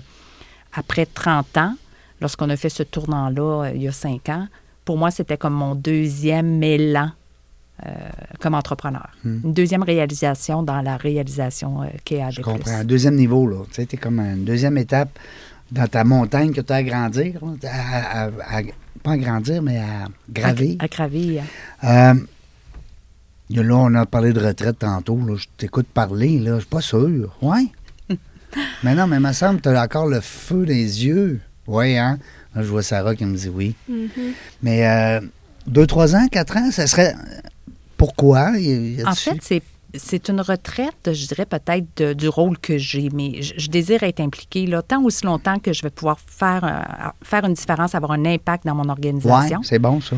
[0.73, 1.75] après 30 ans,
[2.21, 4.47] lorsqu'on a fait ce tournant-là euh, il y a 5 ans,
[4.85, 7.11] pour moi, c'était comme mon deuxième élan
[7.87, 7.91] euh,
[8.41, 9.09] comme entrepreneur.
[9.25, 12.33] Une deuxième réalisation dans la réalisation euh, qu'est AD+.
[12.33, 12.73] Je comprends.
[12.73, 13.59] Un deuxième niveau, là.
[13.73, 15.11] Tu sais, comme une deuxième étape
[15.71, 17.39] dans ta montagne que tu as à grandir.
[17.45, 17.69] là.
[17.71, 18.63] À- à- à-
[19.03, 20.77] pas à grandir, mais à gravir.
[20.81, 21.43] À gravir.
[23.51, 25.19] Là, on a parlé de retraite tantôt.
[25.27, 25.37] Là.
[25.37, 26.55] Je t'écoute parler, là.
[26.57, 27.37] Je suis pas sûr.
[27.43, 27.67] Ouais?
[28.83, 31.41] mais non, mais me semble que tu as encore le feu des yeux.
[31.67, 32.19] Oui, hein?
[32.55, 33.75] Là, je vois Sarah qui me dit oui.
[33.89, 34.09] Mhm.
[34.63, 35.21] Mais euh,
[35.67, 37.15] deux, trois ans, quatre ans, ça serait.
[37.97, 38.53] Pourquoi?
[39.07, 39.63] En fait, c'est
[39.95, 44.21] c'est une retraite, je dirais peut-être du rôle que j'ai, mais je, je désire être
[44.21, 48.13] impliquée là, tant aussi longtemps que je vais pouvoir faire, euh, faire une différence, avoir
[48.13, 50.17] un impact dans mon ouais, organisation c'est bon, ça.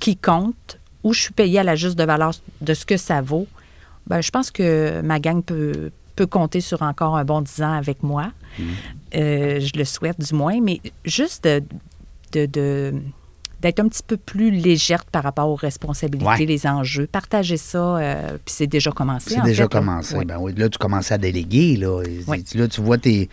[0.00, 3.20] qui compte, où je suis payée à la juste de valeur de ce que ça
[3.22, 3.46] vaut.
[4.08, 7.72] Ben, je pense que ma gang peut, peut compter sur encore un bon 10 ans
[7.72, 8.32] avec moi.
[9.14, 11.62] Euh, je le souhaite du moins, mais juste de,
[12.32, 12.94] de- de-
[13.62, 16.44] d'être un petit peu plus légère par rapport aux responsabilités, Ouais.
[16.44, 19.30] les enjeux, partager ça, euh, puis c'est déjà commencé.
[19.30, 19.80] C'est en déjà fait, là.
[19.80, 20.16] commencé.
[20.16, 20.24] Oui.
[20.24, 21.76] Ben oui, là, tu commences à déléguer.
[21.76, 22.44] Là, Oui.
[22.54, 23.28] là tu vois tes,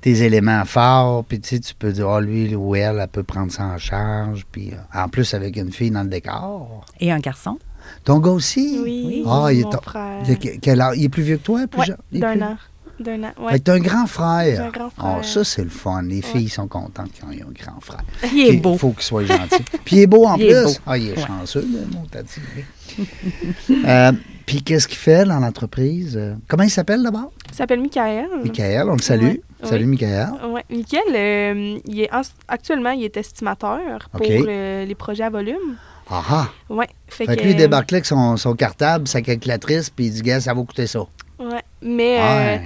[0.00, 3.22] tes éléments forts, puis tu sais, tu peux dire, ah, lui ou elle, elle peut
[3.22, 4.46] prendre ça en charge.
[4.50, 6.84] Puis euh, en plus, avec une fille dans le décor.
[7.00, 7.58] Et un garçon.
[8.04, 8.78] Ton gars aussi?
[8.82, 10.22] Oui, Ah, il est, mon ton- frère.
[10.28, 10.94] il, quel âge?
[10.96, 11.66] Il est plus vieux que toi?
[11.66, 12.56] Plus Ouais, est d'un plus- an.
[13.00, 13.62] D'un an, ouais.
[13.66, 14.66] Un grand frère.
[14.66, 15.24] Un grand Ah, frère.
[15.24, 16.02] ça, c'est le fun.
[16.02, 18.02] Les filles sont contentes qu'ils aient un grand frère.
[18.30, 18.72] Il est Puis, beau.
[18.74, 19.62] Il faut qu'il soit gentil.
[19.86, 20.80] Puis il est beau en Il est plus.
[20.86, 21.26] Ah, il est Ouais.
[21.26, 22.40] chanceux, mon tati.
[23.86, 24.12] Euh,
[24.50, 26.16] Puis qu'est-ce qu'il fait dans l'entreprise?
[26.16, 27.30] Euh, Comment il s'appelle d'abord?
[27.50, 28.26] Il s'appelle Michael.
[28.42, 29.22] Michael, on le salue.
[29.24, 29.90] Ouais, Salut, oui.
[29.90, 30.28] Michael.
[30.52, 35.30] Oui, Michael, euh, il est en- actuellement, il est estimateur pour euh, les projets à
[35.30, 35.76] volume.
[36.10, 36.48] Ah ah.
[36.68, 39.88] Ouais, fait, Fait que que, lui, il débarque là avec son, son cartable, sa calculatrice,
[39.88, 41.06] puis il dit, gars, ça va coûter ça.
[41.38, 42.56] Ouais, mais euh.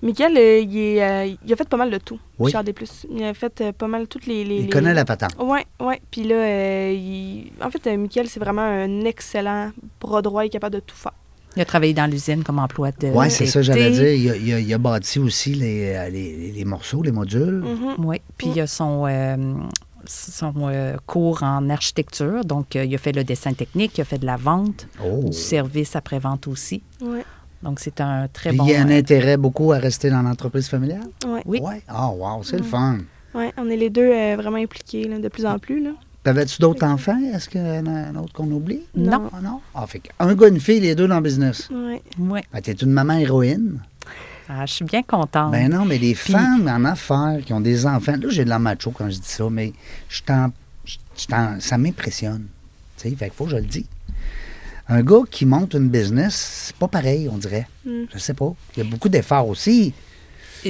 [0.00, 2.20] Michael, euh, il, est, euh, il a fait pas mal de tout.
[2.38, 2.46] Oui.
[2.54, 3.04] Richard Plus.
[3.10, 4.44] Il a fait pas mal toutes les.
[4.44, 5.34] les Il les- connaît la patente.
[5.40, 6.00] Ouais, ouais.
[6.10, 10.44] Puis là, il- en fait, Michael, c'est vraiment un excellent bras droit.
[10.44, 11.12] Il est capable de tout faire.
[11.56, 13.08] Il a travaillé dans l'usine comme emploi de.
[13.08, 14.12] Oui, c'est ça, j'allais dire.
[14.14, 17.62] Il a, il a- il a bâti aussi les, euh, les, les morceaux, les modules.
[17.62, 18.04] Mhm.
[18.06, 19.36] Oui, puis il y a son, euh,
[20.06, 22.44] son euh, cours en architecture.
[22.44, 25.24] Donc, euh, il a fait le dessin technique, il a fait de la vente, Oh.
[25.28, 26.82] du service après-vente aussi.
[27.02, 27.24] Ouais,
[27.62, 28.64] Donc, c'est un très Puis bon...
[28.64, 31.00] il y a un euh, intérêt beaucoup à rester dans l'entreprise familiale?
[31.26, 31.42] ouais.
[31.44, 31.60] Oui.
[31.62, 31.82] Ouais.
[31.86, 32.98] Ah, wow, c'est le fun.
[33.34, 35.82] Ouais, on est les deux euh, vraiment impliqués là, de plus en plus.
[35.82, 35.90] Là.
[36.22, 37.18] T'avais-tu d'autres enfants?
[37.34, 38.82] Est-ce qu'il y en a un autre qu'on oublie?
[38.94, 39.28] Non.
[39.32, 39.60] Ah, non?
[39.74, 41.68] Ah, fait un gars, une fille, les deux dans le business.
[41.70, 42.00] Ouais.
[42.18, 42.40] Oui.
[42.52, 43.80] Ben, t'es une maman héroïne.
[44.48, 45.50] Ah, je suis bien contente.
[45.50, 48.58] Ben non, mais les femmes en affaires qui ont des enfants, là, j'ai de la
[48.58, 49.72] macho quand je dis ça, mais
[50.08, 50.52] je t'en,
[51.58, 52.46] ça m'impressionne.
[52.96, 53.86] Tu sais, fait qu'il faut que je le dise.
[54.88, 57.66] Un gars qui monte une business, c'est pas pareil, on dirait.
[57.86, 58.04] Mm.
[58.12, 58.52] Je sais pas.
[58.76, 59.94] Il y a beaucoup d'efforts aussi.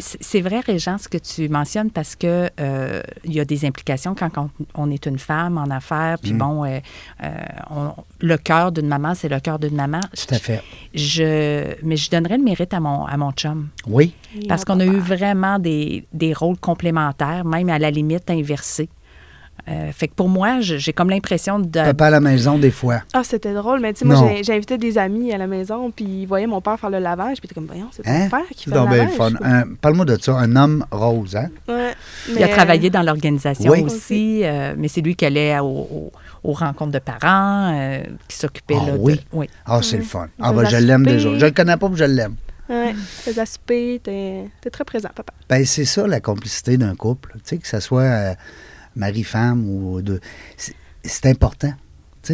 [0.01, 4.15] C'est vrai, Régent, ce que tu mentionnes, parce que euh, il y a des implications
[4.15, 6.17] quand on, on est une femme en affaires.
[6.23, 6.39] Puis Mm.
[6.39, 6.79] bon, euh,
[7.23, 7.29] euh,
[7.71, 10.01] on- le cœur d'une maman, c'est le cœur d'une maman.
[10.17, 10.63] Tout à fait.
[10.95, 13.69] Je, mais je donnerais le mérite à mon, à mon chum.
[13.87, 14.15] Oui.
[14.49, 18.89] Parce qu'on a eu vraiment des, des rôles complémentaires, même à la limite inversés.
[19.69, 21.71] Euh, fait que pour moi, j'ai comme l'impression de.
[21.71, 23.03] Papa à la maison, des fois.
[23.13, 24.29] Ah, c'était drôle, mais tu sais, moi, Non.
[24.29, 27.39] j'ai- j'invitais des amis à la maison, puis ils voyaient mon père faire le lavage,
[27.39, 28.29] puis t'es comme, voyons, c'est ton Hein?
[28.29, 29.09] père qui C'est fait le lavage.
[29.11, 29.31] le fun.
[29.41, 30.33] Un- Parle-moi de ça.
[30.37, 31.49] Un homme rose, hein?
[31.69, 31.93] Ouais,
[32.29, 33.83] Il a travaillé dans l'organisation Oui.
[33.83, 38.37] aussi, euh, mais c'est lui qui allait au- au- aux rencontres de parents, euh, qui
[38.37, 39.21] s'occupait Ah là, de- oui?
[39.33, 39.49] oui.
[39.65, 40.27] Ah, c'est le fun.
[40.41, 41.29] Ah, ben, je l'aime déjà.
[41.39, 42.35] Je le connais pas, mais je l'aime.
[42.69, 45.33] Ouais, faisait à souper, t'es t'es très présent, papa.
[45.49, 47.33] Ben, c'est ça, la complicité d'un couple.
[47.35, 48.35] Tu sais, que ce soit euh,
[48.97, 50.21] mari-femme ou de.
[50.57, 50.75] c'est-
[51.27, 51.73] important.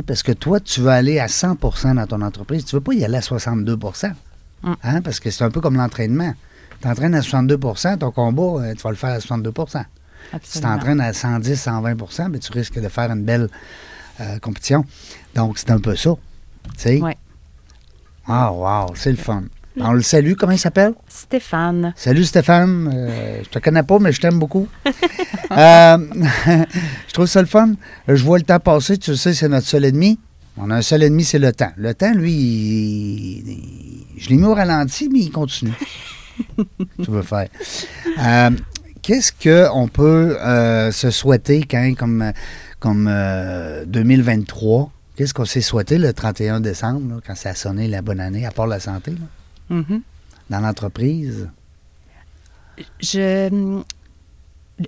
[0.07, 2.65] Parce que toi, tu veux aller à 100% dans ton entreprise.
[2.67, 4.73] Tu veux pas y aller à 62 Mm.
[4.83, 5.01] hein?
[5.03, 6.35] Parce que c'est un peu comme l'entraînement.
[6.73, 9.85] Tu t'entraînes à 62% ton combat, euh, tu vas le faire à 62% Si
[10.31, 10.75] tu Absolument.
[10.77, 13.49] t'entraînes à 110, 120% ben, tu risques de faire une belle
[14.21, 14.85] euh, compétition.
[15.35, 16.11] Donc, c'est un peu ça.
[16.77, 17.01] Tu sais?
[17.01, 17.17] Ouais.
[18.27, 19.45] Ah, wow, c'est le fun.
[19.81, 20.93] On le salue, comment il s'appelle?
[21.09, 24.67] Stéphane, Salut Stéphane, Euh, je te connais pas, mais je t'aime beaucoup.
[25.51, 25.97] Euh,
[27.09, 27.73] je trouve ça le fun.
[28.07, 30.19] Je vois le temps passer, tu sais, c'est notre seul ennemi.
[30.59, 31.73] On a un seul ennemi, c'est le temps.
[31.79, 35.73] Le temps, lui, il- il- je l'ai mis au ralenti, mais il continue.
[37.03, 37.49] tu veux faire.
[38.21, 38.51] Euh,
[39.01, 40.37] Qu'est-ce qu'on peut
[40.93, 42.31] se souhaiter quand, comme,
[42.79, 44.91] comme euh, 2023?
[45.17, 48.45] Qu'est-ce qu'on s'est souhaité le 31 décembre, là, quand ça a sonné la bonne année,
[48.45, 49.17] à part la santé, là,
[49.71, 50.03] mhm.
[50.51, 51.49] dans l'entreprise?
[53.01, 53.83] je,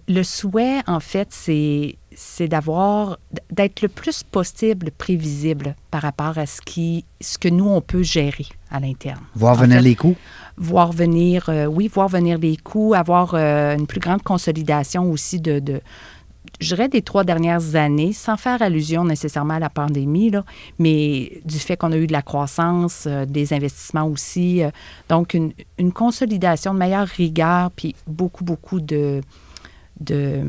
[0.08, 1.96] le souhait, en fait, c'est,
[2.46, 3.18] d'avoir,
[3.50, 8.02] d'être le plus possible prévisible par rapport à ce, qui, ce que nous, on peut
[8.02, 9.20] gérer à l'interne.
[9.34, 10.18] Voir En venir fait, les coups?
[10.56, 15.40] voir venir, euh, oui, voir venir les coûts, avoir euh, une plus grande consolidation aussi
[15.40, 15.80] de, de
[16.60, 20.44] je dirais, des trois dernières années, sans faire allusion nécessairement à la pandémie, là,
[20.78, 24.62] mais du fait qu'on a eu de la croissance, euh, des investissements aussi.
[24.62, 24.70] euh,
[25.08, 29.22] donc, une, une consolidation de meilleure rigueur, puis beaucoup, beaucoup de,
[30.00, 30.42] de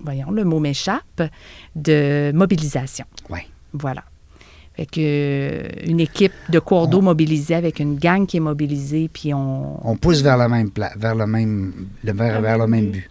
[0.00, 1.22] voyons, le mot m'échappe,
[1.76, 3.04] de mobilisation.
[3.30, 3.40] Oui.
[3.72, 4.02] Voilà.
[4.74, 9.08] Fait que, euh, une équipe de cours d'eau mobilisée avec une gang qui est mobilisée,
[9.12, 9.88] puis on...
[9.88, 11.72] On pousse vers la même pla- vers le même
[12.04, 13.10] le- vers, vers le même but.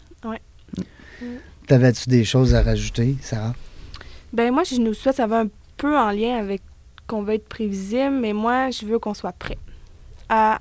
[1.67, 3.53] T'avais-tu des choses à rajouter, Sarah?
[4.33, 5.47] Ben moi, je nous souhaite, ça va un
[5.77, 6.61] peu en lien avec
[7.07, 9.57] qu'on veut être prévisible, mais moi, je veux qu'on soit prêt
[10.29, 10.59] à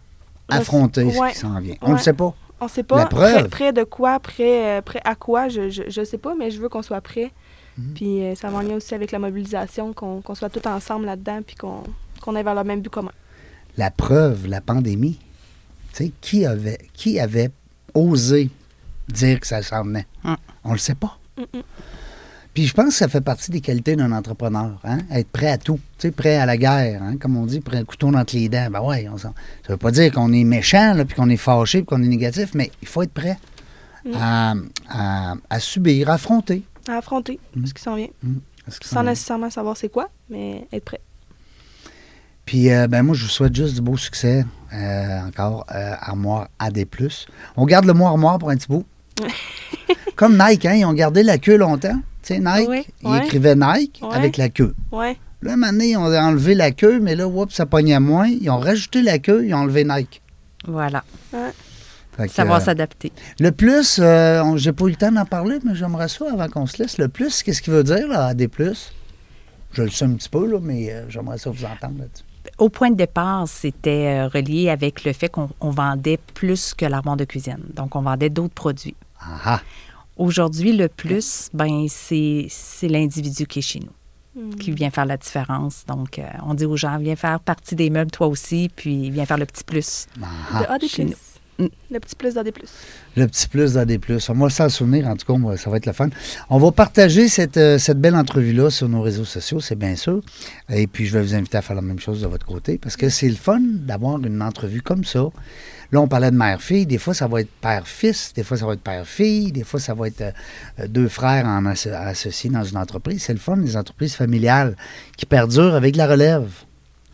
[0.48, 1.74] Affronter ce qui s'en vient.
[1.80, 1.98] On ne Ouais.
[1.98, 2.34] le sait pas.
[2.60, 3.32] On sait pas La preuve.
[3.34, 6.50] prêt, prêt de quoi, prêt, euh, prêt à quoi, je, je, je sais pas, mais
[6.52, 7.32] je veux qu'on soit prêt.
[7.76, 7.94] Mhm.
[7.94, 11.40] Puis euh, ça va en lien aussi avec la mobilisation, qu'on soit tous ensemble là-dedans,
[11.46, 11.82] puis qu'on
[12.22, 13.10] qu'on aille vers le même but commun.
[13.76, 15.18] La preuve, la pandémie.
[15.92, 17.50] Tu sais, qui avait, qui avait
[17.94, 18.48] osé
[19.08, 20.06] dire que ça s'en venait?
[20.24, 20.36] Hum.
[20.64, 21.18] On le sait pas.
[22.54, 24.98] Puis je pense que ça fait partie des qualités d'un entrepreneur, hein?
[25.12, 27.16] être prêt à tout, tu sais, prêt à la guerre, hein?
[27.18, 28.68] comme on dit, prêt couteau entre les dents.
[28.70, 29.32] Ben ouais, on ça
[29.68, 32.54] veut pas dire qu'on est méchant, là, puis qu'on est fâché, puis qu'on est négatif,
[32.54, 33.38] mais il faut être prêt
[34.06, 34.10] Mm.
[34.14, 34.54] à,
[34.88, 36.62] à- à subir, à affronter.
[36.88, 37.66] À affronter Mhm.
[37.66, 38.06] ce qui s'en vient.
[38.64, 41.00] Que Sans nécessairement savoir c'est quoi, mais être prêt.
[42.44, 44.44] Puis, euh, ben moi, je vous souhaite juste du beau succès.
[44.72, 46.84] euh, encore, euh, Armoire AD+.
[47.56, 48.84] On garde le mot Armoire pour un petit bout.
[50.16, 51.98] Comme Nike, hein, ils ont gardé la queue longtemps.
[52.22, 53.18] Tu sais, Nike, Oui, ils ouais.
[53.24, 54.14] écrivaient Nike Ouais.
[54.14, 54.74] avec la queue.
[54.90, 55.16] Ouais.
[55.42, 58.26] Là, un moment donné, ils ont enlevé la queue, mais là, ça pognait moins.
[58.26, 60.22] Ils ont rajouté la queue, ils ont enlevé Nike.
[60.66, 61.04] Voilà.
[61.30, 63.12] Que, Savoir euh, s'adapter.
[63.38, 66.66] le plus, euh, j'ai pas eu le temps d'en parler, mais j'aimerais ça avant qu'on
[66.66, 66.96] se laisse.
[66.96, 68.48] Le plus, qu'est-ce qu'il veut dire, là, AD+.
[69.72, 72.24] Je le sais un petit peu, là, mais euh, j'aimerais ça vous entendre là-dessus.
[72.56, 76.86] Au point de départ, c'était euh, relié avec le fait qu'on on vendait plus que
[76.86, 77.58] l'armoire de cuisine.
[77.74, 78.96] Donc, on vendait d'autres produits.
[79.26, 79.60] Ah ah.
[80.16, 83.92] Aujourd'hui, le plus, ben, c'est c'est l'individu qui est chez nous,
[84.34, 84.54] Mm.
[84.56, 85.84] qui vient faire la différence.
[85.86, 89.24] Donc, euh, on dit aux gens, viens faire partie des meubles, toi aussi, puis viens
[89.26, 90.06] faire le petit plus.
[90.22, 90.72] Ah, Le ah.
[90.74, 90.86] AD+.
[90.88, 91.14] chez nous.
[91.58, 92.52] Le petit plus d'AD+.
[93.16, 93.98] Le petit plus d'AD+.
[94.28, 96.08] On va s'en souvenir, en tout cas, ça va être le fun.
[96.50, 100.20] On va partager cette, euh, cette belle entrevue-là sur nos réseaux sociaux, c'est bien sûr.
[100.68, 102.96] Et puis, je vais vous inviter à faire la même chose de votre côté, parce
[102.96, 105.24] que c'est le fun d'avoir une entrevue comme ça.
[105.92, 106.84] Là, on parlait de mère-fille.
[106.84, 108.32] Des fois, ça va être père-fils.
[108.34, 109.52] Des fois, ça va être père-fille.
[109.52, 110.30] Des fois, ça va être euh,
[110.80, 113.22] euh, deux frères en asso- associés dans une entreprise.
[113.22, 114.76] C'est le fun, les entreprises familiales
[115.16, 116.50] qui perdurent avec la relève.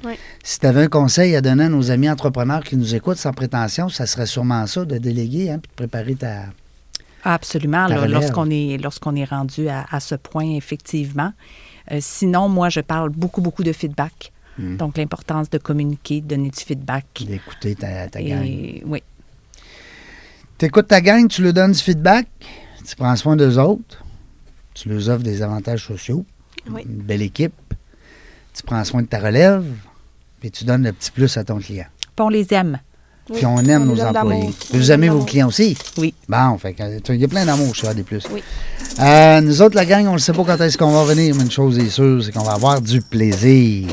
[0.05, 0.15] Oui.
[0.43, 3.33] Si tu avais un conseil à donner à nos amis entrepreneurs qui nous écoutent sans
[3.33, 6.47] prétention, ça serait sûrement ça, de déléguer, hein, puis de préparer ta...
[7.25, 11.33] Ah, Absolument, lorsqu'on est, lorsqu'on est rendu à, à ce point, effectivement.
[11.93, 14.33] Euh, sinon, moi, je parle beaucoup, beaucoup de feedback.
[14.59, 14.77] Mm.
[14.77, 17.07] Donc, l'importance de communiquer, de donner du feedback.
[17.25, 18.45] d'écouter ta, ta gang.
[18.45, 19.03] Et, oui.
[20.59, 22.27] Tu écoutes ta gang, tu leur donnes du feedback,
[22.87, 24.05] tu prends soin d'eux autres,
[24.75, 26.25] tu leur offres des avantages sociaux,
[26.71, 26.83] Oui.
[26.85, 27.55] une belle équipe,
[28.55, 29.65] tu prends soin de ta relève,
[30.43, 31.87] puis tu donnes le petit plus à ton client.
[32.01, 32.81] Puis on les aime.
[33.31, 33.37] Oui.
[33.37, 34.53] Puis on aime On nos employés.
[34.73, 35.79] Vous aimez vos clients aussi?
[35.97, 36.13] Oui.
[36.29, 36.75] Bon, fait
[37.11, 38.25] il y a plein d'amour chez des plus.
[38.29, 38.43] Oui.
[38.99, 41.45] Euh, nous autres, la gang, on ne sait pas quand est-ce qu'on va venir, mais
[41.45, 43.87] une chose est sûre, c'est qu'on va avoir du plaisir.